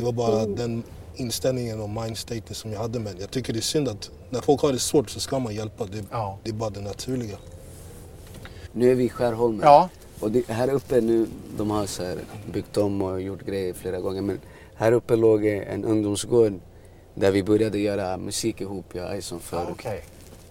det 0.00 0.06
var 0.06 0.12
bara 0.12 0.40
mm. 0.40 0.56
den 0.56 0.82
inställningen 1.16 1.80
och 1.80 1.90
mindstaten 1.90 2.54
som 2.54 2.72
jag 2.72 2.80
hade. 2.80 2.98
Men 2.98 3.14
jag 3.20 3.30
tycker 3.30 3.52
det 3.52 3.58
är 3.58 3.60
synd 3.60 3.88
att 3.88 4.10
när 4.30 4.40
folk 4.40 4.60
har 4.60 4.72
det 4.72 4.78
svårt 4.78 5.10
så 5.10 5.20
ska 5.20 5.38
man 5.38 5.54
hjälpa. 5.54 5.84
Det, 5.84 6.04
ja. 6.10 6.38
det 6.42 6.50
är 6.50 6.54
bara 6.54 6.70
det 6.70 6.80
naturliga. 6.80 7.38
Nu 8.72 8.90
är 8.90 8.94
vi 8.94 9.04
i 9.04 9.08
Skärholmen. 9.08 9.60
Ja. 9.62 9.88
Och 10.20 10.30
det, 10.30 10.48
här 10.48 10.70
uppe 10.70 11.00
nu, 11.00 11.26
de 11.56 11.70
har 11.70 11.86
så 11.86 12.04
här 12.04 12.18
byggt 12.52 12.76
om 12.76 13.02
och 13.02 13.20
gjort 13.20 13.42
grejer 13.46 13.74
flera 13.74 14.00
gånger. 14.00 14.22
Men 14.22 14.40
här 14.74 14.92
uppe 14.92 15.16
låg 15.16 15.46
en 15.46 15.84
ungdomsgård 15.84 16.60
där 17.14 17.30
vi 17.30 17.42
började 17.42 17.78
göra 17.78 18.16
musik 18.16 18.60
ihop, 18.60 18.84
jag 18.92 19.10
och 19.10 19.16
Ison, 19.16 19.40
för, 19.40 19.56
ah, 19.56 19.70
okay. 19.70 19.98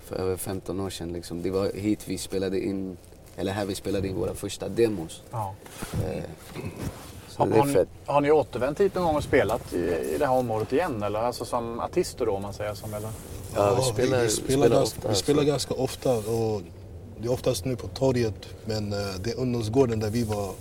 för 0.03 0.15
över 0.15 0.37
15 0.37 0.79
år 0.79 0.89
sedan. 0.89 1.13
Liksom. 1.13 1.41
Det 1.41 1.49
var 1.49 1.71
hit 1.73 1.99
vi 2.05 2.17
spelade 2.17 2.65
in, 2.65 2.97
eller 3.35 3.51
här 3.51 3.65
vi 3.65 3.75
spelade 3.75 4.07
in 4.07 4.15
våra 4.15 4.33
första 4.33 4.69
demos. 4.69 5.23
Ah. 5.31 5.49
Eh, 6.05 6.23
har, 7.39 7.47
har, 7.47 7.65
ni, 7.65 7.85
har 8.05 8.21
ni 8.21 8.31
återvänt 8.31 8.79
hit 8.79 8.95
någon 8.95 9.03
gång 9.03 9.15
och 9.15 9.23
spelat 9.23 9.73
i, 9.73 9.77
i 10.15 10.15
det 10.19 10.25
här 10.25 10.33
området 10.33 10.73
igen? 10.73 11.03
Eller 11.03 11.19
alltså 11.19 11.45
som 11.45 11.79
artister 11.79 12.25
då 12.25 12.31
om 12.31 12.41
man 12.41 12.53
säger 12.53 12.73
som 12.73 12.93
eller? 12.93 13.09
Ja, 13.55 13.75
vi 13.75 13.83
spelar, 13.83 14.21
vi, 14.21 14.29
spelar, 14.29 14.67
spelar, 14.67 14.69
ganska, 14.69 14.97
ofta, 14.97 15.09
vi 15.09 15.15
spelar 15.15 15.43
ganska 15.43 15.73
ofta. 15.73 16.11
Och 16.11 16.61
det 17.17 17.27
är 17.27 17.31
oftast 17.31 17.65
nu 17.65 17.75
på 17.75 17.87
torget. 17.87 18.47
Men 18.65 18.93
uh, 18.93 18.99
det 19.23 19.31
är 19.31 19.39
ungdomsgården 19.39 19.99
där 19.99 20.09
vi 20.09 20.23
var 20.23 20.51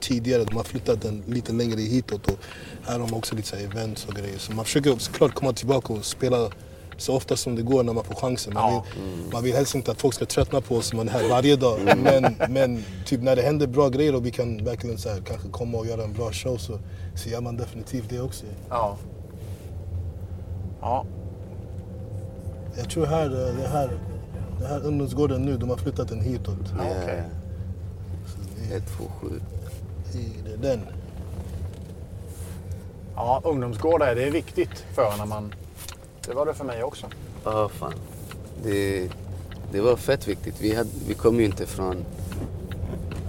tidigare. 0.00 0.44
De 0.44 0.56
har 0.56 0.64
flyttat 0.64 1.02
den 1.02 1.22
lite 1.26 1.52
längre 1.52 1.80
hitåt. 1.80 2.30
Och 2.30 2.38
här 2.86 2.98
har 2.98 3.08
de 3.08 3.14
också 3.16 3.34
lite 3.34 3.48
så 3.48 3.56
events 3.56 4.06
och 4.06 4.14
grejer. 4.14 4.38
Så 4.38 4.52
man 4.52 4.64
försöker 4.64 4.98
såklart 4.98 5.34
komma 5.34 5.52
tillbaka 5.52 5.92
och 5.92 6.04
spela 6.04 6.50
så 6.98 7.16
ofta 7.16 7.36
som 7.36 7.56
det 7.56 7.62
går 7.62 7.82
när 7.82 7.92
man 7.92 8.04
får 8.04 8.14
chansen. 8.14 8.54
Man, 8.54 8.72
ja. 8.72 8.84
vill, 8.94 9.02
mm. 9.02 9.30
man 9.32 9.42
vill 9.42 9.54
helst 9.54 9.74
inte 9.74 9.90
att 9.90 10.00
folk 10.00 10.14
ska 10.14 10.26
tröttna 10.26 10.60
på 10.60 10.76
oss, 10.76 10.92
man 10.92 11.08
är 11.08 11.12
här 11.12 11.28
varje 11.28 11.56
dag. 11.56 11.80
Mm. 11.80 11.98
Men, 12.00 12.52
men 12.52 12.84
typ 13.06 13.22
när 13.22 13.36
det 13.36 13.42
händer 13.42 13.66
bra 13.66 13.88
grejer 13.88 14.14
och 14.14 14.26
vi 14.26 14.30
kan 14.30 14.64
verkligen 14.64 14.98
så 14.98 15.08
här, 15.08 15.20
kanske 15.20 15.48
komma 15.48 15.78
och 15.78 15.86
göra 15.86 16.04
en 16.04 16.12
bra 16.12 16.32
show 16.32 16.56
så, 16.56 16.78
så 17.14 17.28
gör 17.28 17.40
man 17.40 17.56
definitivt 17.56 18.10
det 18.10 18.20
också. 18.20 18.46
Ja. 18.68 18.96
Ja. 20.80 21.04
Jag 22.76 22.90
tror 22.90 23.06
här, 23.06 23.28
det 23.28 23.68
här, 23.68 23.98
det 24.60 24.66
här 24.66 24.86
ungdomsgården 24.86 25.42
nu, 25.42 25.56
de 25.56 25.70
har 25.70 25.76
flyttat 25.76 26.08
den 26.08 26.20
hitåt. 26.20 26.58
Ja, 26.78 27.02
okay. 27.02 27.20
127. 28.70 29.40
Det 30.12 30.52
är 30.52 30.56
den. 30.56 30.80
Ja, 33.14 33.40
ungdomsgårdar, 33.44 34.14
det 34.14 34.24
är 34.24 34.30
viktigt 34.30 34.84
för 34.94 35.16
när 35.18 35.26
man 35.26 35.54
det 36.28 36.34
var 36.34 36.46
det 36.46 36.54
för 36.54 36.64
mig 36.64 36.84
också. 36.84 37.06
Ja, 37.44 37.64
oh, 37.64 37.68
fan. 37.68 37.94
Det, 38.62 39.08
det 39.72 39.80
var 39.80 39.96
fett 39.96 40.28
viktigt. 40.28 40.60
Vi, 40.60 40.74
hade, 40.74 40.90
vi 41.08 41.14
kom 41.14 41.40
ju 41.40 41.44
inte 41.44 41.66
från 41.66 42.04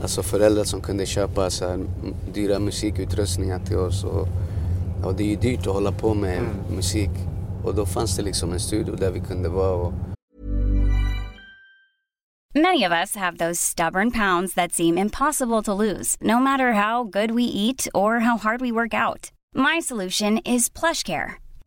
alltså 0.02 0.24
föräldrar 0.24 0.64
som 0.64 0.82
kunde 0.82 1.06
köpa 1.06 1.50
så 1.50 1.68
här, 1.68 1.86
dyra 2.34 2.60
musikutrustningar 2.60 3.60
till 3.60 3.78
oss. 3.78 4.04
Och, 4.04 4.28
och 5.04 5.16
det 5.16 5.24
är 5.24 5.28
ju 5.28 5.36
dyrt 5.36 5.68
att 5.68 5.74
hålla 5.74 5.92
på 5.92 6.14
med 6.14 6.38
mm. 6.38 6.76
musik. 6.76 7.10
Och 7.64 7.76
då 7.76 7.86
fanns 7.86 8.16
det 8.18 8.24
liksom 8.24 8.54
en 8.54 8.60
studio 8.60 8.96
där 8.96 9.12
vi 9.12 9.20
kunde 9.20 9.50
vara. 9.50 9.74
Och... 9.74 9.94
Many 12.56 12.86
of 12.86 12.92
us 12.92 13.16
have 13.16 13.38
those 13.38 13.62
stubborn 13.62 14.12
pounds 14.12 14.54
that 14.54 14.74
seem 14.74 14.98
impossible 14.98 15.62
to 15.64 15.74
lose, 15.74 16.18
no 16.22 16.40
matter 16.40 16.74
how 16.74 17.04
good 17.04 17.32
we 17.32 17.44
eat 17.44 17.88
or 17.94 18.20
how 18.20 18.38
hard 18.38 18.62
we 18.62 18.72
work 18.72 18.94
out. 18.94 19.32
My 19.56 19.82
solution 19.82 20.40
is 20.46 20.70
plush 20.70 21.04
care. 21.04 21.49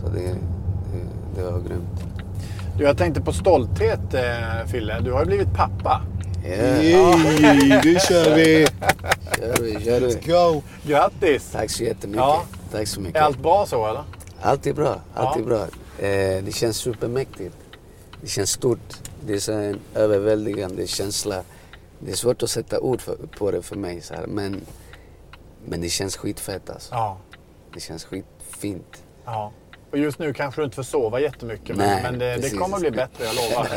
Så 0.00 0.08
det, 0.08 0.20
det, 0.20 0.36
det 1.36 1.42
var 1.50 1.60
grymt. 1.60 2.04
Du, 2.78 2.84
jag 2.84 2.98
tänkte 2.98 3.20
på 3.20 3.32
stolthet, 3.32 4.14
eh, 4.14 4.66
Fille. 4.66 5.00
Du 5.00 5.12
har 5.12 5.20
ju 5.20 5.26
blivit 5.26 5.54
pappa. 5.54 6.02
Yeah, 6.44 6.84
Yay, 6.84 7.80
nu 7.84 7.98
kör 8.08 8.34
vi! 8.34 8.66
kör 9.38 9.62
vi, 9.62 9.84
kör 9.84 10.00
vi. 10.00 10.32
Go! 10.32 10.62
Grattis! 10.88 11.50
Tack 11.52 11.70
så 11.70 11.84
jättemycket. 11.84 12.20
Ja. 12.20 12.42
Tack 12.72 12.88
så 12.88 13.00
Är 13.00 13.04
mycket. 13.04 13.22
allt 13.22 13.38
bra 13.38 13.66
så, 13.66 13.86
eller? 13.86 14.02
Allt 14.40 14.66
är 14.66 14.72
bra, 14.72 15.00
allt 15.14 15.36
Ja. 15.36 15.42
är 15.42 15.44
bra. 15.44 15.60
Eh, 16.06 16.44
det 16.44 16.54
känns 16.54 16.76
supermäktigt. 16.76 17.56
Det 18.20 18.26
känns 18.26 18.50
stort. 18.50 18.94
Det 19.26 19.48
är 19.48 19.52
en 19.62 19.78
överväldigande 19.94 20.86
känsla. 20.86 21.42
Det 21.98 22.10
är 22.10 22.16
svårt 22.16 22.42
att 22.42 22.50
sätta 22.50 22.80
ord 22.80 23.00
för, 23.00 23.16
på 23.38 23.50
det 23.50 23.62
för 23.62 23.76
mig 23.76 24.00
så 24.00 24.14
här, 24.14 24.26
men, 24.26 24.60
men 25.64 25.80
det 25.80 25.88
känns 25.88 26.16
skitfett 26.16 26.70
alltså. 26.70 26.94
Ja. 26.94 27.16
Det 27.74 27.80
känns 27.80 28.04
skitfint. 28.04 29.02
ja. 29.24 29.52
Och 29.96 30.02
just 30.02 30.18
nu 30.18 30.32
kanske 30.32 30.60
du 30.60 30.64
inte 30.64 30.76
får 30.76 30.82
sova 30.82 31.20
jättemycket, 31.20 31.76
men, 31.76 31.86
Nej, 31.86 32.02
men 32.02 32.18
det, 32.18 32.36
det 32.36 32.50
kommer 32.50 32.76
att 32.76 32.80
bli 32.80 32.90
bättre, 32.90 33.24
jag 33.24 33.34
lovar. 33.34 33.68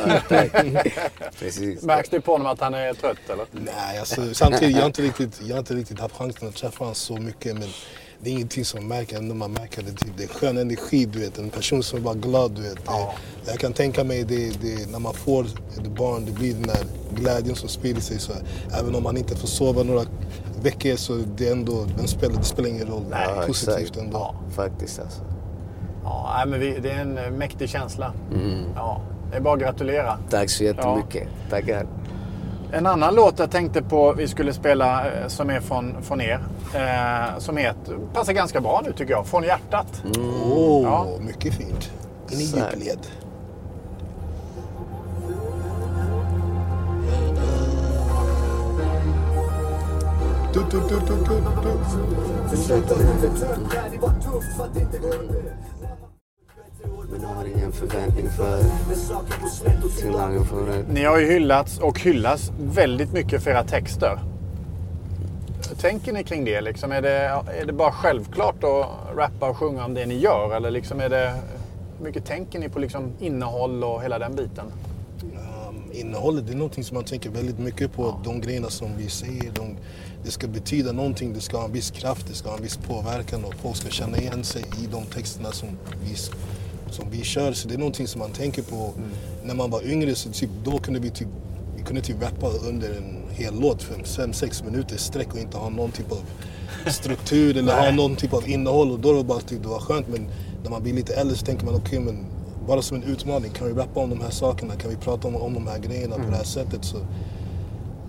Märks 1.86 2.10
det 2.10 2.22
på 2.22 2.32
honom 2.32 2.48
att 2.48 2.60
han 2.60 2.74
är 2.74 2.94
trött, 2.94 3.18
eller? 3.30 3.46
Nej, 3.52 4.00
alltså, 4.00 4.34
samtidigt, 4.34 4.76
jag 4.76 4.82
har, 4.82 4.88
inte 4.88 5.02
riktigt, 5.02 5.42
jag 5.42 5.56
har 5.56 5.60
inte 5.60 5.74
riktigt 5.74 6.00
haft 6.00 6.16
chansen 6.16 6.48
att 6.48 6.56
träffa 6.56 6.80
honom 6.80 6.96
så 6.96 7.18
mycket. 7.18 7.54
Men 7.54 7.70
det 8.20 8.30
är 8.30 8.34
ingenting 8.34 8.66
som 8.66 8.80
man 8.80 8.88
märker, 8.88 9.18
ändå 9.18 9.36
man 9.36 9.54
märker 9.54 9.82
det. 9.82 9.92
Typ, 9.92 10.10
det 10.18 10.24
är 10.24 10.28
skön 10.28 10.58
energi, 10.58 11.06
du 11.06 11.20
vet. 11.20 11.38
En 11.38 11.50
person 11.50 11.84
som 11.84 12.00
är 12.00 12.04
bara 12.04 12.16
glad, 12.16 12.52
du 12.52 12.62
vet. 12.62 12.80
Ja. 12.86 13.14
Det, 13.46 13.52
jag 13.52 13.60
kan 13.60 13.74
tänka 13.74 14.04
mig 14.04 14.24
det, 14.24 14.62
det, 14.62 14.92
när 14.92 15.00
man 15.00 15.14
får 15.14 15.46
ett 15.46 15.88
barn, 15.88 16.26
det 16.26 16.32
blir 16.32 16.54
den 16.54 16.68
där 16.68 16.84
glädjen 17.16 17.56
som 17.56 17.70
sprider 17.70 18.02
sig. 18.02 18.20
Så 18.20 18.34
även 18.80 18.96
om 18.96 19.04
man 19.04 19.18
inte 19.18 19.36
får 19.36 19.48
sova 19.48 19.84
några 19.84 20.06
veckor 20.62 20.96
så 20.96 21.16
det 21.16 21.48
är 21.48 21.52
ändå, 21.52 21.86
den 21.98 22.08
spelar, 22.08 22.36
det 22.36 22.44
spelar 22.44 22.70
ingen 22.70 22.88
roll. 22.88 23.06
Nej, 23.10 23.28
det 23.40 23.48
positivt 23.48 23.78
exakt. 23.78 23.98
ändå. 23.98 24.18
Ja. 24.18 24.36
Faktiskt 24.56 25.00
alltså. 25.00 25.39
Ja, 26.04 26.44
men 26.48 26.60
vi, 26.60 26.80
det 26.80 26.92
är 26.92 27.02
en 27.02 27.18
eh, 27.18 27.32
mäktig 27.32 27.70
känsla. 27.70 28.14
Mm. 28.34 28.64
Ja, 28.76 29.02
det 29.32 29.38
är 29.38 29.42
bara 29.42 29.54
att 29.54 29.60
gratulera. 29.60 30.18
Tack 30.30 30.50
så 30.50 30.64
jättemycket. 30.64 31.28
Tackar. 31.50 31.86
En 32.72 32.86
annan 32.86 33.16
låt 33.16 33.40
jag 33.40 33.52
tänkte 33.52 33.82
på 33.82 34.14
vi 34.14 34.28
skulle 34.28 34.54
spela 34.54 35.06
eh, 35.08 35.28
som 35.28 35.50
är 35.50 35.60
från, 35.60 36.02
från 36.04 36.22
er. 36.22 36.40
Eh, 36.76 37.40
som 37.40 37.58
heter, 37.58 37.98
passar 38.14 38.34
ganska 38.34 38.62
bra 38.62 38.82
nu 38.86 38.92
tycker 38.92 39.12
jag. 39.14 39.28
Från 39.28 39.44
hjärtat. 39.44 40.04
Åh, 40.54 40.84
Ja. 40.84 41.08
mycket 41.20 41.54
fint. 41.54 41.92
In 42.32 42.40
i 42.40 42.44
djupled. 42.44 43.00
Du, 50.54 50.60
du, 50.72 50.80
du, 50.80 51.00
du, 51.00 51.16
du, 51.26 51.42
du. 51.64 52.60
Har 57.40 57.46
ingen 57.46 57.72
förväntning 57.72 58.30
för 58.30 58.64
tillagning 60.02 60.46
för 60.46 60.68
det. 60.68 60.94
Ni 60.94 61.04
har 61.04 61.20
ju 61.20 61.32
hyllats 61.32 61.80
och 61.80 62.00
hyllas 62.00 62.52
väldigt 62.60 63.14
mycket 63.14 63.44
för 63.44 63.52
era 63.52 63.64
texter. 63.64 64.20
Tänker 65.82 66.14
ni 66.14 66.24
kring 66.24 66.46
det? 66.46 66.62
Liksom, 66.62 66.92
är, 66.92 67.02
det 67.02 67.12
är 67.62 67.66
det 67.66 67.74
bara 67.74 67.92
självklart 67.92 68.64
att 68.64 68.88
rappa 69.16 69.50
och 69.50 69.58
sjunga 69.58 69.86
om 69.86 69.94
det 69.94 70.06
ni 70.06 70.18
gör? 70.18 70.56
Eller 70.56 70.72
liksom 70.72 71.00
är 71.00 71.10
det, 71.10 71.34
hur 71.98 72.06
mycket 72.06 72.26
tänker 72.26 72.60
ni 72.60 72.70
på 72.70 72.80
liksom 72.80 73.14
innehåll 73.20 73.84
och 73.84 74.04
hela 74.04 74.20
den 74.20 74.36
biten? 74.36 74.66
Um, 75.22 75.92
innehållet, 75.92 76.48
det 76.48 76.54
är 76.54 76.58
någonting 76.58 76.84
som 76.84 76.96
man 76.96 77.04
tänker 77.04 77.30
väldigt 77.30 77.60
mycket 77.60 77.94
på. 77.94 78.22
De 78.24 78.42
grejerna 78.42 78.70
som 78.70 78.98
vi 78.98 79.10
säger, 79.10 79.52
de, 79.54 79.78
det 80.24 80.32
ska 80.32 80.48
betyda 80.48 80.92
någonting, 80.92 81.34
det 81.34 81.42
ska 81.42 81.58
ha 81.58 81.66
en 81.66 81.74
viss 81.74 81.92
kraft, 81.92 82.28
det 82.28 82.34
ska 82.34 82.50
ha 82.50 82.58
en 82.58 82.64
viss 82.64 82.78
påverkan 82.78 83.46
och 83.46 83.54
folk 83.56 83.76
ska 83.76 83.90
känna 83.90 84.18
igen 84.18 84.44
sig 84.44 84.62
i 84.84 84.88
de 84.92 85.06
texterna 85.06 85.52
som 85.52 85.70
vi, 86.04 86.16
som 86.94 87.10
vi 87.12 87.24
kör. 87.24 87.54
Så 87.54 87.68
det 87.68 87.74
är 87.74 87.78
någonting 87.78 88.08
som 88.08 88.20
man 88.20 88.32
tänker 88.32 88.62
på. 88.62 88.94
När 89.44 89.56
man 89.56 89.70
var 89.70 89.88
yngre 89.88 90.16
så 90.16 90.30
typ, 90.30 90.50
då 90.64 90.78
kunde 90.78 91.00
vi 91.00 91.10
typ, 91.10 91.28
vi 91.78 91.84
kunde 91.84 92.02
typ 92.02 92.22
rappa 92.22 92.48
under 92.48 92.90
en 92.98 93.20
hel 93.30 93.60
låt, 93.60 93.84
fem, 93.84 94.04
fem, 94.04 94.34
sex 94.34 94.64
minuter 94.64 94.96
i 94.96 95.00
sträck 95.00 95.34
och 95.34 95.40
inte 95.40 95.58
ha 95.58 95.70
någon 95.70 95.92
typ 95.92 96.12
av 96.12 96.22
struktur 96.92 97.58
eller 97.58 97.86
ha 97.86 97.92
någon 97.92 98.16
typ 98.16 98.34
av 98.34 98.50
innehåll. 98.50 98.92
Och 98.92 99.00
då 99.00 99.12
var 99.12 99.18
det 99.18 99.24
bara 99.24 99.40
typ, 99.40 99.62
det 99.62 99.68
var 99.68 99.80
skönt. 99.80 100.08
Men 100.08 100.30
när 100.64 100.70
man 100.70 100.84
blir 100.84 100.94
lite 100.94 101.14
äldre 101.14 101.38
så 101.38 101.46
tänker 101.46 101.66
man 101.66 101.76
okej, 101.76 102.00
men 102.00 102.26
bara 102.68 102.82
som 102.82 102.98
en 102.98 103.04
utmaning. 103.04 103.52
Kan 103.52 103.68
vi 103.68 103.74
rappa 103.74 104.00
om 104.00 104.10
de 104.10 104.22
här 104.22 104.30
sakerna? 104.30 104.76
Kan 104.76 104.90
vi 104.90 104.98
prata 104.98 105.28
om, 105.28 105.36
om 105.36 105.54
de 105.54 105.68
här 105.68 105.80
grejerna 105.80 106.16
på 106.16 106.32
det 106.32 106.38
här 106.38 106.44
sättet? 106.44 106.86
Så 106.86 106.98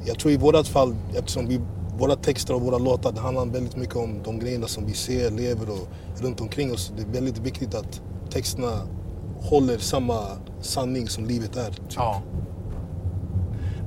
jag 0.04 0.18
tror 0.18 0.32
i 0.32 0.36
vårat 0.36 0.68
fall, 0.68 0.96
eftersom 1.16 1.48
vi, 1.48 1.60
våra 1.98 2.16
texter 2.16 2.54
och 2.54 2.60
våra 2.60 2.78
låtar 2.78 3.12
det 3.12 3.20
handlar 3.20 3.46
väldigt 3.46 3.76
mycket 3.76 3.96
om 3.96 4.22
de 4.24 4.38
grejerna 4.38 4.66
som 4.66 4.86
vi 4.86 4.92
ser, 4.92 5.30
lever 5.30 5.70
och 5.70 5.88
runt 6.22 6.40
omkring 6.40 6.72
oss. 6.72 6.92
Det 6.96 7.02
är 7.02 7.06
väldigt 7.06 7.38
viktigt 7.38 7.74
att 7.74 8.00
texterna 8.30 8.72
håller 9.40 9.78
samma 9.78 10.20
sanning 10.60 11.08
som 11.08 11.24
livet 11.24 11.56
är. 11.56 11.70
Typ. 11.70 11.94
Ja. 11.96 12.22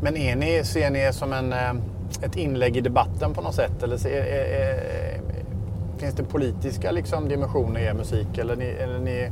Men 0.02 0.18
är 0.18 0.36
ni, 0.36 0.64
ser 0.64 0.90
ni 0.90 1.00
er 1.00 1.12
som 1.12 1.34
en, 1.34 1.54
eh, 1.54 1.74
ett 2.22 2.36
inlägg 2.36 2.78
i 2.78 2.82
debatten 2.82 3.34
på 3.34 3.42
något 3.42 3.56
sätt? 3.56 3.84
Eller 3.84 3.98
ser, 3.98 4.10
är, 4.10 4.46
är, 4.62 5.22
finns 5.98 6.16
det 6.16 6.24
politiska 6.24 6.92
liksom, 6.92 7.30
dimensioner 7.30 7.80
i 7.80 7.84
er 7.84 7.94
musik? 7.94 8.38
Eller 8.38 8.56
ni, 8.56 8.66
eller 8.66 9.00
ni 9.00 9.32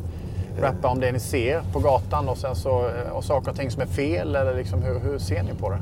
rappar 0.60 0.89
om 0.89 1.00
det 1.00 1.12
ni 1.12 1.20
ser 1.20 1.62
på 1.74 1.80
gatan 1.80 2.30
och, 2.30 2.38
sen 2.38 2.56
så, 2.56 2.80
eh, 2.80 3.12
och 3.12 3.24
saker 3.24 3.51
och 3.51 3.58
ting 3.58 3.72
som 3.72 3.82
är 3.82 3.86
fel? 3.86 4.36
Eller 4.36 4.56
liksom, 4.56 4.82
hur, 4.82 5.00
hur 5.00 5.20
ser 5.20 5.44
ni 5.44 5.53
på 5.53 5.70
det? 5.70 5.80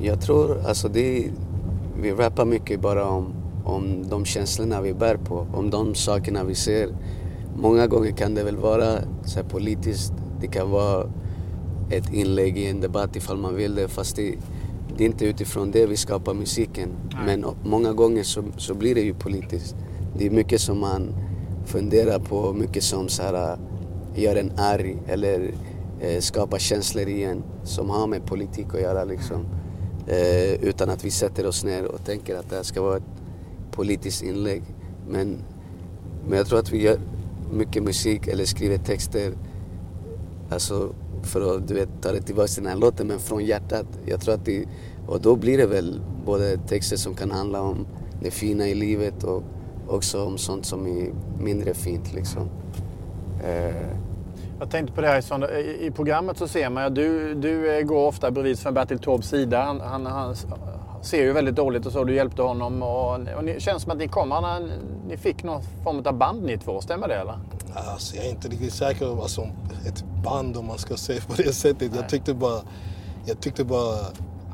Jag 0.00 0.20
tror, 0.20 0.58
alltså 0.68 0.88
det, 0.88 1.30
vi 2.00 2.12
rappar 2.12 2.44
mycket 2.44 2.80
bara 2.80 3.04
om, 3.04 3.34
om 3.64 4.08
de 4.08 4.24
känslorna 4.24 4.80
vi 4.80 4.94
bär 4.94 5.16
på, 5.16 5.46
om 5.54 5.70
de 5.70 5.94
sakerna 5.94 6.44
vi 6.44 6.54
ser. 6.54 6.88
Många 7.56 7.86
gånger 7.86 8.10
kan 8.10 8.34
det 8.34 8.44
väl 8.44 8.56
vara 8.56 8.98
så 9.24 9.40
här 9.40 9.48
politiskt, 9.48 10.12
det 10.40 10.46
kan 10.46 10.70
vara 10.70 11.06
ett 11.90 12.12
inlägg 12.12 12.58
i 12.58 12.66
en 12.66 12.80
debatt 12.80 13.16
ifall 13.16 13.36
man 13.36 13.54
vill 13.54 13.74
det, 13.74 13.88
fast 13.88 14.16
det, 14.16 14.34
det 14.96 15.04
är 15.04 15.06
inte 15.06 15.24
utifrån 15.24 15.70
det 15.70 15.86
vi 15.86 15.96
skapar 15.96 16.34
musiken. 16.34 16.88
Men 17.26 17.44
många 17.64 17.92
gånger 17.92 18.22
så, 18.22 18.44
så 18.56 18.74
blir 18.74 18.94
det 18.94 19.00
ju 19.00 19.14
politiskt. 19.14 19.76
Det 20.18 20.26
är 20.26 20.30
mycket 20.30 20.60
som 20.60 20.80
man 20.80 21.14
funderar 21.66 22.18
på, 22.18 22.52
mycket 22.52 22.82
som 22.82 23.08
så 23.08 23.22
här, 23.22 23.58
gör 24.14 24.36
en 24.36 24.52
arg 24.56 24.96
eller 25.06 25.50
eh, 26.00 26.20
skapar 26.20 26.58
känslor 26.58 27.08
i 27.08 27.24
en 27.24 27.42
som 27.64 27.90
har 27.90 28.06
med 28.06 28.26
politik 28.26 28.66
att 28.74 28.80
göra 28.80 29.04
liksom. 29.04 29.44
Eh, 30.06 30.52
utan 30.52 30.90
att 30.90 31.04
vi 31.04 31.10
sätter 31.10 31.46
oss 31.46 31.64
ner 31.64 31.84
och 31.84 32.04
tänker 32.04 32.36
att 32.36 32.50
det 32.50 32.56
här 32.56 32.62
ska 32.62 32.82
vara 32.82 32.96
ett 32.96 33.02
politiskt 33.70 34.22
inlägg. 34.22 34.62
Men, 35.08 35.38
men 36.28 36.38
jag 36.38 36.46
tror 36.46 36.58
att 36.58 36.72
vi 36.72 36.82
gör 36.82 36.98
mycket 37.52 37.82
musik 37.82 38.26
eller 38.26 38.44
skriver 38.44 38.78
texter 38.78 39.32
Alltså 40.52 40.94
för 41.22 41.56
att 41.56 41.68
du 41.68 41.74
vet, 41.74 41.88
ta 42.02 42.12
det 42.12 42.22
tillbaka 42.22 42.48
till 42.48 42.62
den 42.62 42.72
här 42.72 42.78
låten, 42.78 43.06
men 43.06 43.18
från 43.18 43.44
hjärtat. 43.44 43.86
Jag 44.06 44.20
tror 44.20 44.34
att 44.34 44.44
det, 44.44 44.64
och 45.06 45.20
då 45.20 45.36
blir 45.36 45.58
det 45.58 45.66
väl 45.66 46.00
både 46.26 46.56
texter 46.56 46.96
som 46.96 47.14
kan 47.14 47.30
handla 47.30 47.60
om 47.60 47.86
det 48.22 48.30
fina 48.30 48.66
i 48.66 48.74
livet 48.74 49.24
och 49.24 49.42
också 49.88 50.24
om 50.24 50.38
sånt 50.38 50.66
som 50.66 50.86
är 50.86 51.12
mindre 51.40 51.74
fint 51.74 52.14
liksom. 52.14 52.48
Eh, 53.44 53.74
Jag 54.58 54.70
tänkte 54.70 54.94
på 54.94 55.00
det 55.00 55.06
här 55.06 55.58
i, 55.58 55.86
i, 55.86 55.90
programmet 55.90 56.38
så 56.38 56.48
ser 56.48 56.70
man 56.70 56.84
att 56.84 56.94
du, 56.94 57.34
du 57.34 57.78
eh, 57.78 57.82
går 57.82 58.06
ofta 58.06 58.30
bredvid 58.30 58.58
Sven-Bertil 58.58 58.98
Taubes 58.98 59.28
sida. 59.28 59.62
Han, 59.62 59.80
han, 59.80 60.06
han 60.06 60.34
ser 61.02 61.22
ju 61.22 61.32
väldigt 61.32 61.56
dåligt 61.56 61.86
och 61.86 61.92
så. 61.92 62.04
Du 62.04 62.14
hjälpte 62.14 62.42
honom 62.42 62.82
och, 62.82 63.14
och 63.14 63.44
det 63.44 63.62
känns 63.62 63.82
som 63.82 63.92
att 63.92 63.98
ni 63.98 64.08
kommer, 64.08 64.70
ni 65.12 65.18
fick 65.18 65.42
någon 65.44 65.62
form 65.84 66.02
av 66.06 66.18
band 66.18 66.42
ni 66.42 66.58
två. 66.58 66.80
Stämmer 66.80 67.08
det 67.08 67.14
eller? 67.14 67.38
Alltså, 67.74 68.16
jag 68.16 68.24
är 68.26 68.30
inte 68.30 68.48
riktigt 68.48 68.74
säker 68.74 69.22
alltså, 69.22 69.40
om 69.40 69.50
ett 69.86 70.04
band 70.24 70.56
om 70.56 70.66
man 70.66 70.78
ska 70.78 70.96
säga 70.96 71.20
på 71.20 71.34
det 71.42 71.52
sättet. 71.52 71.92
Jag 71.94 72.08
tyckte 72.08 72.34
bara, 72.34 72.60
jag 73.26 73.40
tyckte 73.40 73.64
bara 73.64 73.98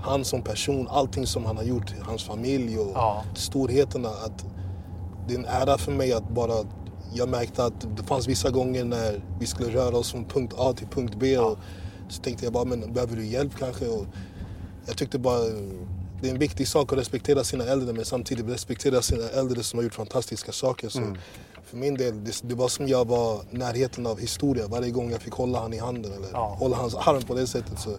han 0.03 0.25
som 0.25 0.43
person, 0.43 0.89
allting 0.91 1.27
som 1.27 1.45
han 1.47 1.57
har 1.57 1.65
gjort, 1.65 1.95
hans 2.03 2.25
familj 2.25 2.79
och 2.79 2.91
Ja. 2.95 3.23
storheterna. 3.35 4.09
Att 4.09 4.47
det 5.29 5.35
är 5.35 5.39
en 5.39 5.45
ära 5.45 5.79
för 5.79 5.93
mig 5.93 6.13
att 6.13 6.29
bara... 6.29 6.55
Jag 7.15 7.29
märkte 7.29 7.65
att 7.65 7.97
det 7.97 8.03
fanns 8.03 8.29
vissa 8.29 8.51
gånger 8.51 8.85
när 8.85 9.21
vi 9.41 9.47
skulle 9.47 9.75
röra 9.75 9.97
oss 9.97 10.11
från 10.11 10.25
punkt 10.25 10.55
A 10.59 10.73
till 10.77 10.87
punkt 10.87 11.15
B. 11.19 11.39
Och 11.39 11.59
så 12.09 12.23
tänkte 12.23 12.45
jag 12.45 12.53
bara, 12.53 12.65
men 12.65 12.93
behöver 12.93 13.17
du 13.17 13.27
hjälp 13.27 13.53
kanske? 13.59 13.87
Och 13.89 14.07
jag 14.87 14.97
tyckte 14.97 15.19
bara 15.19 15.39
det 16.21 16.29
är 16.29 16.33
en 16.33 16.39
viktig 16.39 16.69
sak 16.69 16.93
att 16.93 16.99
respektera 16.99 17.45
sina 17.45 17.65
äldre 17.65 17.93
men 17.93 18.05
samtidigt 18.05 18.49
respektera 18.49 19.03
sina 19.03 19.29
äldre 19.29 19.63
som 19.63 19.79
har 19.79 19.85
gjort 19.85 19.95
fantastiska 19.95 20.53
saker. 20.53 20.89
Så 20.89 21.01
För 21.65 21.77
min 21.77 21.95
del, 21.95 22.25
det, 22.25 22.41
det 22.43 22.55
var 22.55 22.69
som 22.69 22.89
jag 22.89 23.09
var 23.09 23.41
närheten 23.51 24.07
av 24.07 24.19
historia 24.21 24.67
varje 24.67 24.91
gång 24.91 25.11
jag 25.11 25.23
fick 25.23 25.33
hålla 25.33 25.61
han 25.61 25.73
i 25.73 25.79
handen 25.79 26.13
eller 26.13 26.29
Ja. 26.33 26.57
hålla 26.59 26.77
hans 26.77 26.95
arm 26.95 27.23
på 27.23 27.35
det 27.35 27.47
sättet. 27.47 27.79
Så 27.81 27.91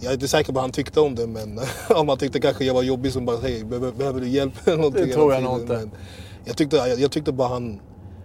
jag 0.00 0.10
är 0.10 0.14
inte 0.14 0.28
säker 0.28 0.52
på 0.52 0.58
att 0.58 0.62
han 0.62 0.72
tyckte 0.72 1.00
om 1.00 1.14
det 1.14 1.26
men 1.26 1.60
om 1.96 2.08
han 2.08 2.18
tyckte 2.18 2.40
kanske 2.40 2.64
jag 2.64 2.74
var 2.74 2.82
jobbig 2.82 3.12
som 3.12 3.24
bara 3.26 3.36
hej, 3.38 3.64
behöver, 3.64 3.92
behöver 3.92 4.20
du 4.20 4.28
hjälp? 4.28 4.66
eller 4.68 4.90
Det 4.90 5.12
tror 5.12 5.32
jag 5.34 5.42
nog 5.42 5.60
inte. 5.60 5.90
Jag, 6.44 6.56
tyckte, 6.56 6.76
jag, 6.76 7.00
jag 7.00 7.10
tyckte 7.12 7.32
bara 7.32 7.48
han, 7.48 7.80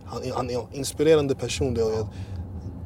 han, 0.06 0.22
han 0.36 0.50
är 0.50 0.60
en 0.60 0.74
inspirerande 0.74 1.36
person. 1.36 1.74
Det, 1.74 1.84
och 1.84 1.92
jag, 1.92 2.08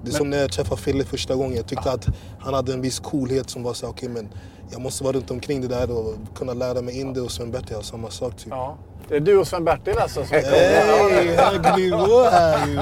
det 0.03 0.12
är 0.12 0.13
som 0.13 0.29
när 0.29 0.38
jag 0.38 0.51
träffade 0.51 0.81
Fille 0.81 1.03
första 1.03 1.36
gången. 1.36 1.55
Jag 1.55 1.67
tyckte 1.67 1.91
att 1.91 2.07
han 2.39 2.53
hade 2.53 2.74
en 2.74 2.81
viss 2.81 3.00
coolhet 3.00 3.50
som 3.50 3.63
var 3.63 3.74
så 3.74 3.88
okej 3.88 4.10
men 4.10 4.29
jag 4.72 4.81
måste 4.81 5.03
vara 5.03 5.13
runt 5.13 5.31
omkring 5.31 5.62
det 5.62 5.67
där 5.67 5.91
och 5.91 6.15
kunna 6.36 6.53
lära 6.53 6.81
mig 6.81 7.00
in 7.00 7.13
det 7.13 7.22
och 7.22 7.31
Sven-Bertil 7.31 7.75
har 7.75 7.81
samma 7.81 8.10
sak 8.10 8.38
typ. 8.38 8.48
Ja. 8.50 8.77
Det 9.10 9.15
är 9.15 9.19
du 9.19 9.38
och 9.38 9.48
Sven-Bertil 9.48 9.98
alltså 9.98 10.25
som 10.25 10.38
Hej, 10.38 11.36
hög 11.36 11.77
nivå 11.77 12.24
här 12.31 12.67
ju. 12.67 12.75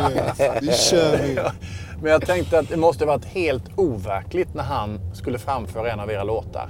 Nu 0.61 0.71
kör 0.73 1.17
vi. 1.17 1.39
Men 2.01 2.11
jag 2.11 2.25
tänkte 2.25 2.59
att 2.59 2.69
det 2.69 2.77
måste 2.77 3.05
varit 3.05 3.25
helt 3.25 3.63
overkligt 3.75 4.53
när 4.53 4.63
han 4.63 4.99
skulle 5.13 5.39
framföra 5.39 5.91
en 5.91 5.99
av 5.99 6.11
era 6.11 6.23
låtar. 6.23 6.69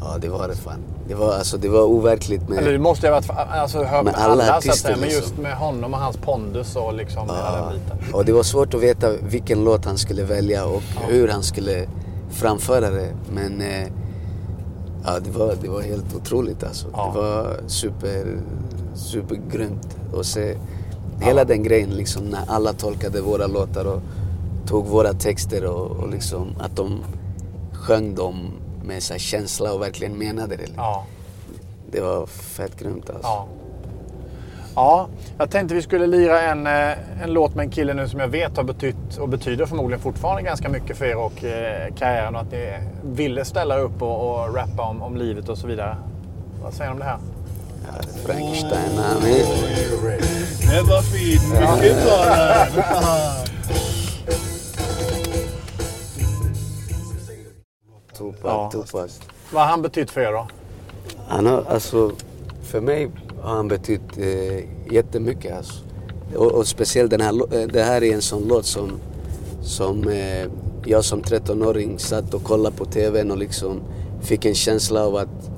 Ja, 0.00 0.18
det 0.20 0.28
var 0.28 0.48
det 0.48 0.56
fan. 0.56 0.84
Det 1.08 1.14
var, 1.14 1.32
alltså, 1.32 1.56
det 1.56 1.68
var 1.68 1.82
overkligt 1.82 2.48
med... 2.48 2.58
Eller 2.58 2.72
det 2.72 2.78
måste 2.78 3.06
ha 3.08 3.14
varit 3.14 3.30
alltså, 3.30 3.82
hör 3.82 4.02
Med 4.02 4.14
alla 4.14 4.32
alla, 4.32 4.44
så 4.44 4.50
att 4.50 4.58
artister 4.58 4.88
säga, 4.88 4.96
men 4.96 5.08
liksom. 5.08 5.22
just 5.22 5.38
med 5.38 5.56
honom 5.56 5.94
och 5.94 6.00
hans 6.00 6.16
pondus 6.16 6.76
och 6.76 6.94
liksom 6.94 7.28
hela 7.28 7.70
den 7.70 7.80
biten. 7.80 8.14
Och 8.14 8.24
det 8.24 8.32
var 8.32 8.42
svårt 8.42 8.74
att 8.74 8.82
veta 8.82 9.12
vilken 9.12 9.64
låt 9.64 9.84
han 9.84 9.98
skulle 9.98 10.24
välja 10.24 10.64
och 10.66 10.82
hur 11.08 11.28
han 11.28 11.42
skulle 11.42 11.88
framföra 12.30 12.90
det. 12.90 13.14
Men 13.30 13.60
eh, 13.60 13.88
ja, 15.04 15.20
det, 15.20 15.30
var, 15.30 15.54
det 15.62 15.68
var 15.68 15.82
helt 15.82 16.14
otroligt 16.14 16.64
alltså. 16.64 16.86
Ja. 16.92 17.10
Det 17.14 17.20
var 17.20 17.56
super, 17.66 18.38
supergrymt 18.94 19.96
att 20.18 20.26
se 20.26 20.56
hela 21.20 21.44
den 21.44 21.62
grejen 21.62 21.90
liksom 21.90 22.24
när 22.24 22.40
alla 22.46 22.72
tolkade 22.72 23.20
våra 23.20 23.46
låtar 23.46 23.84
och 23.84 24.00
tog 24.66 24.86
våra 24.86 25.12
texter 25.12 25.64
och, 25.64 25.90
och 25.90 26.08
liksom 26.08 26.54
att 26.60 26.76
de 26.76 27.04
sjöng 27.72 28.14
dem 28.14 28.52
med 28.88 29.02
så 29.02 29.14
här 29.14 29.18
känsla 29.18 29.72
och 29.72 29.82
verkligen 29.82 30.18
menade 30.18 30.56
det. 30.56 30.68
Ja. 30.76 31.04
Det 31.90 32.00
var 32.00 32.26
fett 32.26 32.78
grymt 32.78 33.10
alltså. 33.10 33.28
Ja. 33.28 33.48
Ja, 34.74 35.08
jag 35.38 35.50
tänkte 35.50 35.74
vi 35.74 35.82
skulle 35.82 36.06
lira 36.06 36.42
en, 36.42 36.66
eh, 36.66 37.22
en 37.22 37.32
låt 37.32 37.54
med 37.54 37.64
en 37.64 37.70
kille 37.70 37.94
nu 37.94 38.08
som 38.08 38.20
jag 38.20 38.28
vet 38.28 38.56
har 38.56 38.64
betytt 38.64 39.16
och 39.20 39.28
betyder 39.28 39.66
förmodligen 39.66 40.00
fortfarande 40.00 40.42
ganska 40.42 40.68
mycket 40.68 40.96
för 40.96 41.04
er 41.04 41.16
och 41.16 41.44
eh, 41.44 41.94
karriären 41.94 42.34
och 42.34 42.40
att 42.40 42.52
ni 42.52 42.78
ville 43.02 43.44
ställa 43.44 43.78
upp 43.78 44.02
och, 44.02 44.30
och 44.30 44.54
rappa 44.54 44.82
om, 44.82 45.02
om 45.02 45.16
livet 45.16 45.48
och 45.48 45.58
så 45.58 45.66
vidare. 45.66 45.96
Vad 46.62 46.74
säger 46.74 46.90
ni 46.90 46.94
om 46.94 46.98
det 46.98 47.04
här? 47.04 47.18
Ja, 47.86 48.02
Frankenstein, 48.26 48.96
han 48.96 49.22
är... 49.22 49.44
Det 50.70 50.82
var 50.82 51.02
fint. 51.02 51.42
Mycket 51.80 52.04
bra 52.04 53.44
Tupac, 58.42 58.52
Ja. 58.52 58.70
Tupac. 58.72 59.20
Vad 59.52 59.62
har 59.62 59.70
han 59.70 59.82
betytt 59.82 60.10
för 60.10 60.20
er 60.20 60.32
då? 60.32 60.46
Han 61.28 61.46
har, 61.46 61.64
alltså, 61.68 62.12
för 62.62 62.80
mig 62.80 63.10
har 63.42 63.54
han 63.56 63.68
betytt 63.68 64.18
eh, 64.18 64.92
jättemycket. 64.94 65.56
Alltså. 65.56 65.74
Och, 66.36 66.52
och 66.52 66.66
speciellt 66.66 67.10
den 67.10 67.20
här, 67.20 67.54
eh, 67.60 67.68
det 67.68 67.82
här 67.82 68.02
är 68.02 68.14
en 68.14 68.22
sån 68.22 68.48
låt 68.48 68.66
som, 68.66 68.90
som 69.62 70.08
eh, 70.08 70.46
jag 70.84 71.04
som 71.04 71.22
13-åring 71.22 71.98
satt 71.98 72.34
och 72.34 72.44
kollade 72.44 72.76
på 72.76 72.84
TVn 72.84 73.30
och 73.30 73.38
liksom 73.38 73.80
fick 74.22 74.44
en 74.44 74.54
känsla 74.54 75.04
av 75.06 75.16
att 75.16 75.50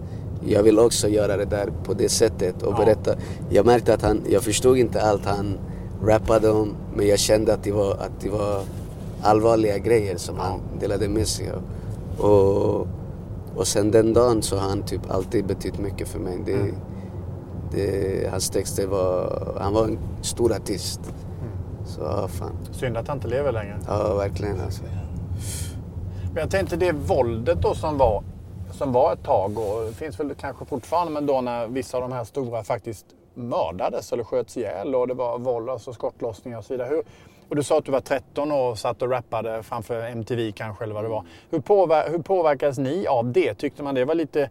jag 0.46 0.62
vill 0.62 0.78
också 0.78 1.08
göra 1.08 1.36
det 1.36 1.44
där 1.44 1.72
på 1.84 1.94
det 1.94 2.08
sättet 2.08 2.62
och 2.62 2.72
Ja. 2.72 2.84
berätta. 2.84 3.14
Jag 3.50 3.66
märkte 3.66 3.94
att 3.94 4.02
han, 4.02 4.22
jag 4.28 4.42
förstod 4.42 4.78
inte 4.78 5.02
allt 5.02 5.24
han 5.24 5.58
rappade 6.04 6.50
om 6.50 6.74
men 6.94 7.06
jag 7.08 7.18
kände 7.18 7.54
att 7.54 7.64
det 7.64 7.72
var, 7.72 7.92
att 7.92 8.20
det 8.20 8.28
var 8.28 8.62
allvarliga 9.22 9.78
grejer 9.78 10.16
som 10.16 10.38
han 10.38 10.60
delade 10.80 11.08
med 11.08 11.28
sig 11.28 11.50
av. 11.50 11.62
Och, 12.22 12.86
och 13.56 13.66
sen 13.66 13.90
den 13.90 14.14
dagen 14.14 14.42
så 14.42 14.56
har 14.56 14.68
han 14.68 14.82
typ 14.82 15.10
alltid 15.10 15.46
betytt 15.46 15.78
mycket 15.78 16.08
för 16.08 16.18
mig. 16.18 16.38
Det, 16.46 16.74
det, 17.72 18.30
hans 18.30 18.50
texter 18.50 18.86
var, 18.86 19.42
han 19.60 19.72
var 19.72 19.84
en 19.84 19.98
stor 20.22 20.52
artist. 20.52 21.00
Så 21.84 22.00
ja, 22.00 22.28
fan. 22.28 22.52
Synd 22.72 22.96
att 22.96 23.08
han 23.08 23.16
inte 23.16 23.28
lever 23.28 23.52
längre. 23.52 23.78
Ja, 23.86 24.14
verkligen 24.14 24.60
alltså. 24.60 24.82
Men 26.32 26.36
jag 26.36 26.50
tänkte 26.50 26.76
det 26.76 26.92
våldet 26.92 27.62
då 27.62 27.74
som 27.74 27.98
var, 27.98 28.22
som 28.72 28.92
var 28.92 29.12
ett 29.12 29.24
tag 29.24 29.58
och 29.58 29.84
det 29.86 29.92
finns 29.92 30.20
väl 30.20 30.34
kanske 30.34 30.64
fortfarande 30.64 31.12
men 31.12 31.26
då 31.26 31.40
när 31.40 31.66
vissa 31.66 31.96
av 31.96 32.02
de 32.02 32.12
här 32.12 32.24
stora 32.24 32.64
faktiskt 32.64 33.06
mördades 33.34 34.12
eller 34.12 34.24
sköts 34.24 34.56
ihjäl 34.56 34.94
och 34.94 35.08
det 35.08 35.14
var 35.14 35.38
våld, 35.38 35.70
alltså 35.70 35.92
skottlossningar 35.92 36.58
och 36.58 36.64
så 36.64 36.74
vidare. 36.74 36.88
Hur, 36.88 37.02
och 37.50 37.56
du 37.56 37.62
sa 37.62 37.78
att 37.78 37.84
du 37.84 37.92
var 37.92 38.00
13 38.00 38.52
och 38.52 38.78
satt 38.78 39.02
och 39.02 39.10
rappade 39.10 39.62
framför 39.62 40.02
MTV 40.02 40.52
kanske 40.52 40.84
eller 40.84 40.94
vad 40.94 41.04
det 41.04 41.08
var. 41.08 41.24
Hur, 41.50 41.60
påver, 41.60 42.10
hur 42.10 42.18
påverkades 42.18 42.78
ni 42.78 43.06
av 43.06 43.32
det? 43.32 43.54
Tyckte 43.54 43.82
man 43.82 43.94
det 43.94 44.04
var 44.04 44.14
lite, 44.14 44.50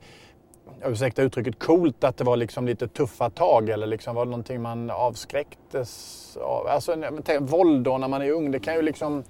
ursäkta 0.86 1.22
uttrycket, 1.22 1.60
coolt 1.60 2.04
att 2.04 2.18
det 2.18 2.24
var 2.24 2.38
liksom 2.38 2.66
lite 2.66 2.88
tuffa 2.88 3.30
tag 3.30 3.70
eller 3.70 3.88
liksom 3.88 4.16
var 4.16 4.26
det 4.26 4.32
någonting 4.32 4.62
man 4.62 4.90
avskräcktes 4.90 6.38
av? 6.42 6.68
Alltså 6.68 6.96
tänk, 7.24 7.52
våld 7.52 7.84
då 7.84 7.98
när 7.98 8.08
man 8.08 8.22
är 8.22 8.32
ung, 8.32 8.52
det 8.52 8.60
kan 8.60 8.76
ju 8.76 8.82
liksom 8.82 9.24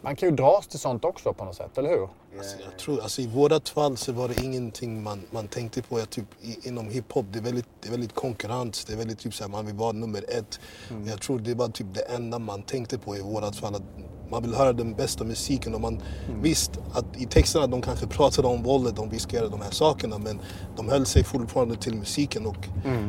man 0.00 0.16
kan 0.16 0.28
ju 0.28 0.34
dras 0.34 0.66
till 0.66 0.78
sånt 0.78 1.04
också 1.04 1.32
på 1.32 1.44
något 1.44 1.54
sätt, 1.54 1.78
eller 1.78 1.88
hur? 1.88 2.08
Alltså, 2.38 2.56
jag 2.64 2.78
tror, 2.78 3.00
alltså, 3.00 3.22
I 3.22 3.26
vårat 3.26 3.68
fall 3.68 3.96
så 3.96 4.12
var 4.12 4.28
det 4.28 4.44
ingenting 4.44 5.02
man, 5.02 5.20
man 5.30 5.48
tänkte 5.48 5.82
på. 5.82 5.98
Jag, 5.98 6.10
typ, 6.10 6.24
i, 6.42 6.68
inom 6.68 6.88
hiphop 6.88 7.26
det 7.32 7.38
är 7.38 7.42
väldigt, 7.42 7.66
det 7.80 7.88
är 7.88 7.90
väldigt 7.90 8.14
konkurrens. 8.14 8.84
Det 8.84 8.92
är 8.92 8.96
väldigt 8.96 9.18
typ, 9.18 9.34
så 9.34 9.44
här, 9.44 9.50
man 9.50 9.66
vill 9.66 9.74
vara 9.74 9.92
nummer 9.92 10.24
ett. 10.28 10.60
Jag 11.06 11.20
tror 11.20 11.38
det 11.38 11.54
var 11.54 11.68
typ 11.68 11.86
det 11.94 12.00
enda 12.00 12.38
man 12.38 12.62
tänkte 12.62 12.98
på 12.98 13.16
i 13.16 13.20
vårat 13.20 13.56
fall. 13.56 13.74
Att 13.74 13.82
man 14.30 14.42
vill 14.42 14.54
höra 14.54 14.72
den 14.72 14.94
bästa 14.94 15.24
musiken. 15.24 15.74
Och 15.74 15.80
man 15.80 16.02
Visst, 16.42 16.70
att 16.92 17.20
i 17.20 17.26
texterna 17.26 17.66
de 17.66 17.82
kanske 17.82 18.06
pratade 18.06 18.48
om 18.48 18.62
våldet, 18.62 18.96
de 18.96 19.10
riskerade 19.10 19.48
de 19.48 19.60
här 19.60 19.70
sakerna. 19.70 20.18
Men 20.18 20.40
de 20.76 20.88
höll 20.88 21.06
sig 21.06 21.24
fortfarande 21.24 21.76
till 21.76 21.94
musiken. 21.94 22.46
Och 22.46 22.68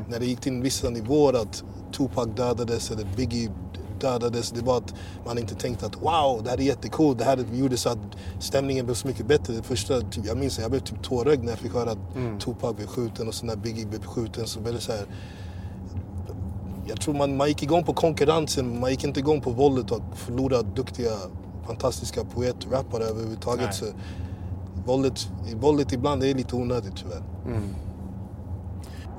när 0.09 0.19
det 0.19 0.25
gick 0.25 0.41
till 0.41 0.61
vissa 0.61 0.89
nivåer 0.89 1.33
att 1.33 1.63
Tupac 1.97 2.27
dödades 2.35 2.91
eller 2.91 3.07
Biggie 3.17 3.51
dödades. 3.99 4.51
Det 4.51 4.61
var 4.61 4.77
att 4.77 4.93
man 5.25 5.37
inte 5.37 5.55
tänkte 5.55 5.85
att 5.85 5.95
wow, 5.95 6.41
det 6.43 6.49
här 6.49 6.57
är 6.57 6.61
jättekul. 6.61 7.17
Det 7.17 7.23
här 7.23 7.45
gjorde 7.53 7.77
så 7.77 7.89
att 7.89 7.99
stämningen 8.39 8.85
blev 8.85 8.95
så 8.95 9.07
mycket 9.07 9.27
bättre. 9.27 9.53
Det 9.53 9.63
första, 9.63 10.01
typ, 10.01 10.25
jag 10.25 10.37
minns 10.37 10.57
att 10.57 10.61
jag 10.61 10.71
blev 10.71 10.79
typ 10.79 11.03
tårögd 11.03 11.43
när 11.43 11.49
jag 11.49 11.59
fick 11.59 11.73
höra 11.73 11.91
att 11.91 12.39
Tupac 12.39 12.75
blev 12.75 12.87
skjuten 12.87 13.27
och 13.27 13.33
sen 13.33 13.47
när 13.47 13.55
Biggie 13.55 13.85
blev 13.85 14.03
skjuten. 14.03 14.47
Så 14.47 14.59
blev 14.59 14.73
det 14.73 14.81
så 14.81 14.91
här, 14.91 15.05
jag 16.87 17.01
tror 17.01 17.13
man, 17.13 17.37
man 17.37 17.47
gick 17.47 17.63
igång 17.63 17.83
på 17.83 17.93
konkurrensen, 17.93 18.79
man 18.79 18.89
gick 18.89 19.03
inte 19.03 19.19
igång 19.19 19.41
på 19.41 19.49
våldet 19.51 19.91
och 19.91 20.01
förlorade 20.15 20.69
duktiga, 20.75 21.11
fantastiska 21.67 22.23
poeter, 22.23 22.69
rappare 22.69 23.03
överhuvudtaget. 23.03 23.65
Nej. 23.65 23.73
Så 23.73 23.85
våldet, 24.85 25.29
våldet 25.55 25.91
ibland 25.91 26.23
är 26.23 26.33
lite 26.33 26.55
onödigt 26.55 26.95
tyvärr. 26.95 27.23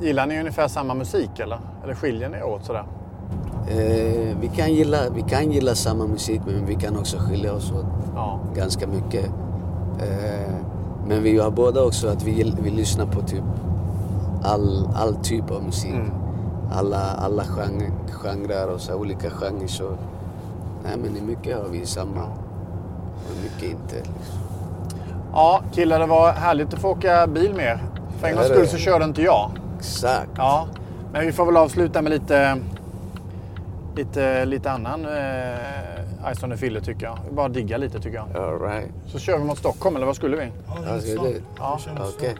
Gillar 0.00 0.26
ni 0.26 0.40
ungefär 0.40 0.68
samma 0.68 0.94
musik 0.94 1.38
eller? 1.38 1.60
Eller 1.84 1.94
skiljer 1.94 2.28
ni 2.28 2.36
er 2.36 2.42
åt 2.44 2.64
sådär? 2.64 2.86
Eh, 3.68 4.36
vi, 4.40 4.50
kan 4.56 4.72
gilla, 4.74 4.98
vi 5.14 5.22
kan 5.22 5.52
gilla 5.52 5.74
samma 5.74 6.06
musik 6.06 6.40
men 6.46 6.66
vi 6.66 6.74
kan 6.74 6.96
också 6.98 7.16
skilja 7.18 7.52
oss 7.54 7.72
åt 7.72 7.86
Ja. 8.14 8.40
ganska 8.56 8.86
mycket. 8.86 9.24
Eh, 10.00 10.54
men 11.08 11.22
vi 11.22 11.38
har 11.38 11.50
båda 11.50 11.82
också 11.84 12.08
att 12.08 12.22
vi, 12.22 12.54
vi 12.62 12.70
lyssnar 12.70 13.06
på 13.06 13.20
typ 13.20 13.42
all, 14.42 14.88
all 14.94 15.14
typ 15.14 15.50
av 15.50 15.62
musik. 15.64 15.94
Alla, 16.72 17.00
alla 17.18 17.44
genre, 17.44 17.90
genrer 18.10 18.68
och 18.74 18.80
så 18.80 18.94
olika 18.94 19.30
genrer. 19.30 19.66
Så, 19.66 19.90
nej 20.84 20.96
men 21.02 21.16
i 21.16 21.20
mycket 21.20 21.56
har 21.56 21.68
vi 21.68 21.86
samma. 21.86 22.22
Och 22.24 23.36
mycket 23.42 23.70
inte. 23.70 23.96
Liksom. 23.96 24.38
Ja, 25.32 25.60
killar 25.72 25.98
det 25.98 26.06
var 26.06 26.32
härligt 26.32 26.74
att 26.74 26.80
få 26.80 26.88
åka 26.88 27.26
bil 27.26 27.54
med. 27.54 27.78
För 28.18 28.28
en 28.28 28.34
gångs 28.36 28.48
skull 28.48 28.68
så 28.68 28.76
körde 28.76 29.04
inte 29.04 29.22
jag. 29.22 29.50
Exakt. 29.78 30.30
Ja, 30.36 30.66
men 31.12 31.26
vi 31.26 31.32
får 31.32 31.46
väl 31.46 31.56
avsluta 31.56 32.02
med 32.02 32.12
lite, 32.12 32.56
lite, 34.04 34.44
lite 34.44 34.70
annan 34.70 35.04
eh, 35.04 36.32
Ice 36.32 36.42
on 36.42 36.50
the 36.50 36.56
Filler 36.56 36.80
tycker 36.80 37.06
jag. 37.06 37.18
Bara 37.32 37.48
digga 37.48 37.78
lite 37.78 38.00
tycker 38.00 38.16
jag. 38.16 38.36
All 38.36 38.60
right. 38.60 38.90
Så 39.06 39.18
kör 39.18 39.38
vi 39.38 39.44
mot 39.44 39.58
Stockholm, 39.58 39.96
eller 39.96 40.06
vad 40.06 40.16
skulle 40.16 40.36
vi? 40.36 40.52
Ja, 40.66 41.00
ska 41.00 41.22
vi 41.22 41.32
det? 41.32 41.42
Ja. 41.58 41.80
Okej. 42.16 42.34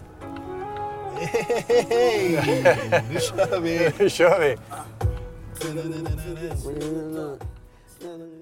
Hej! 1.89 2.41
Nu 3.13 3.21
kör 3.21 3.61
vi! 3.61 3.93
Nu 3.99 4.11
kör 4.11 4.41
vi! 4.41 4.57
Okay. 8.01 8.40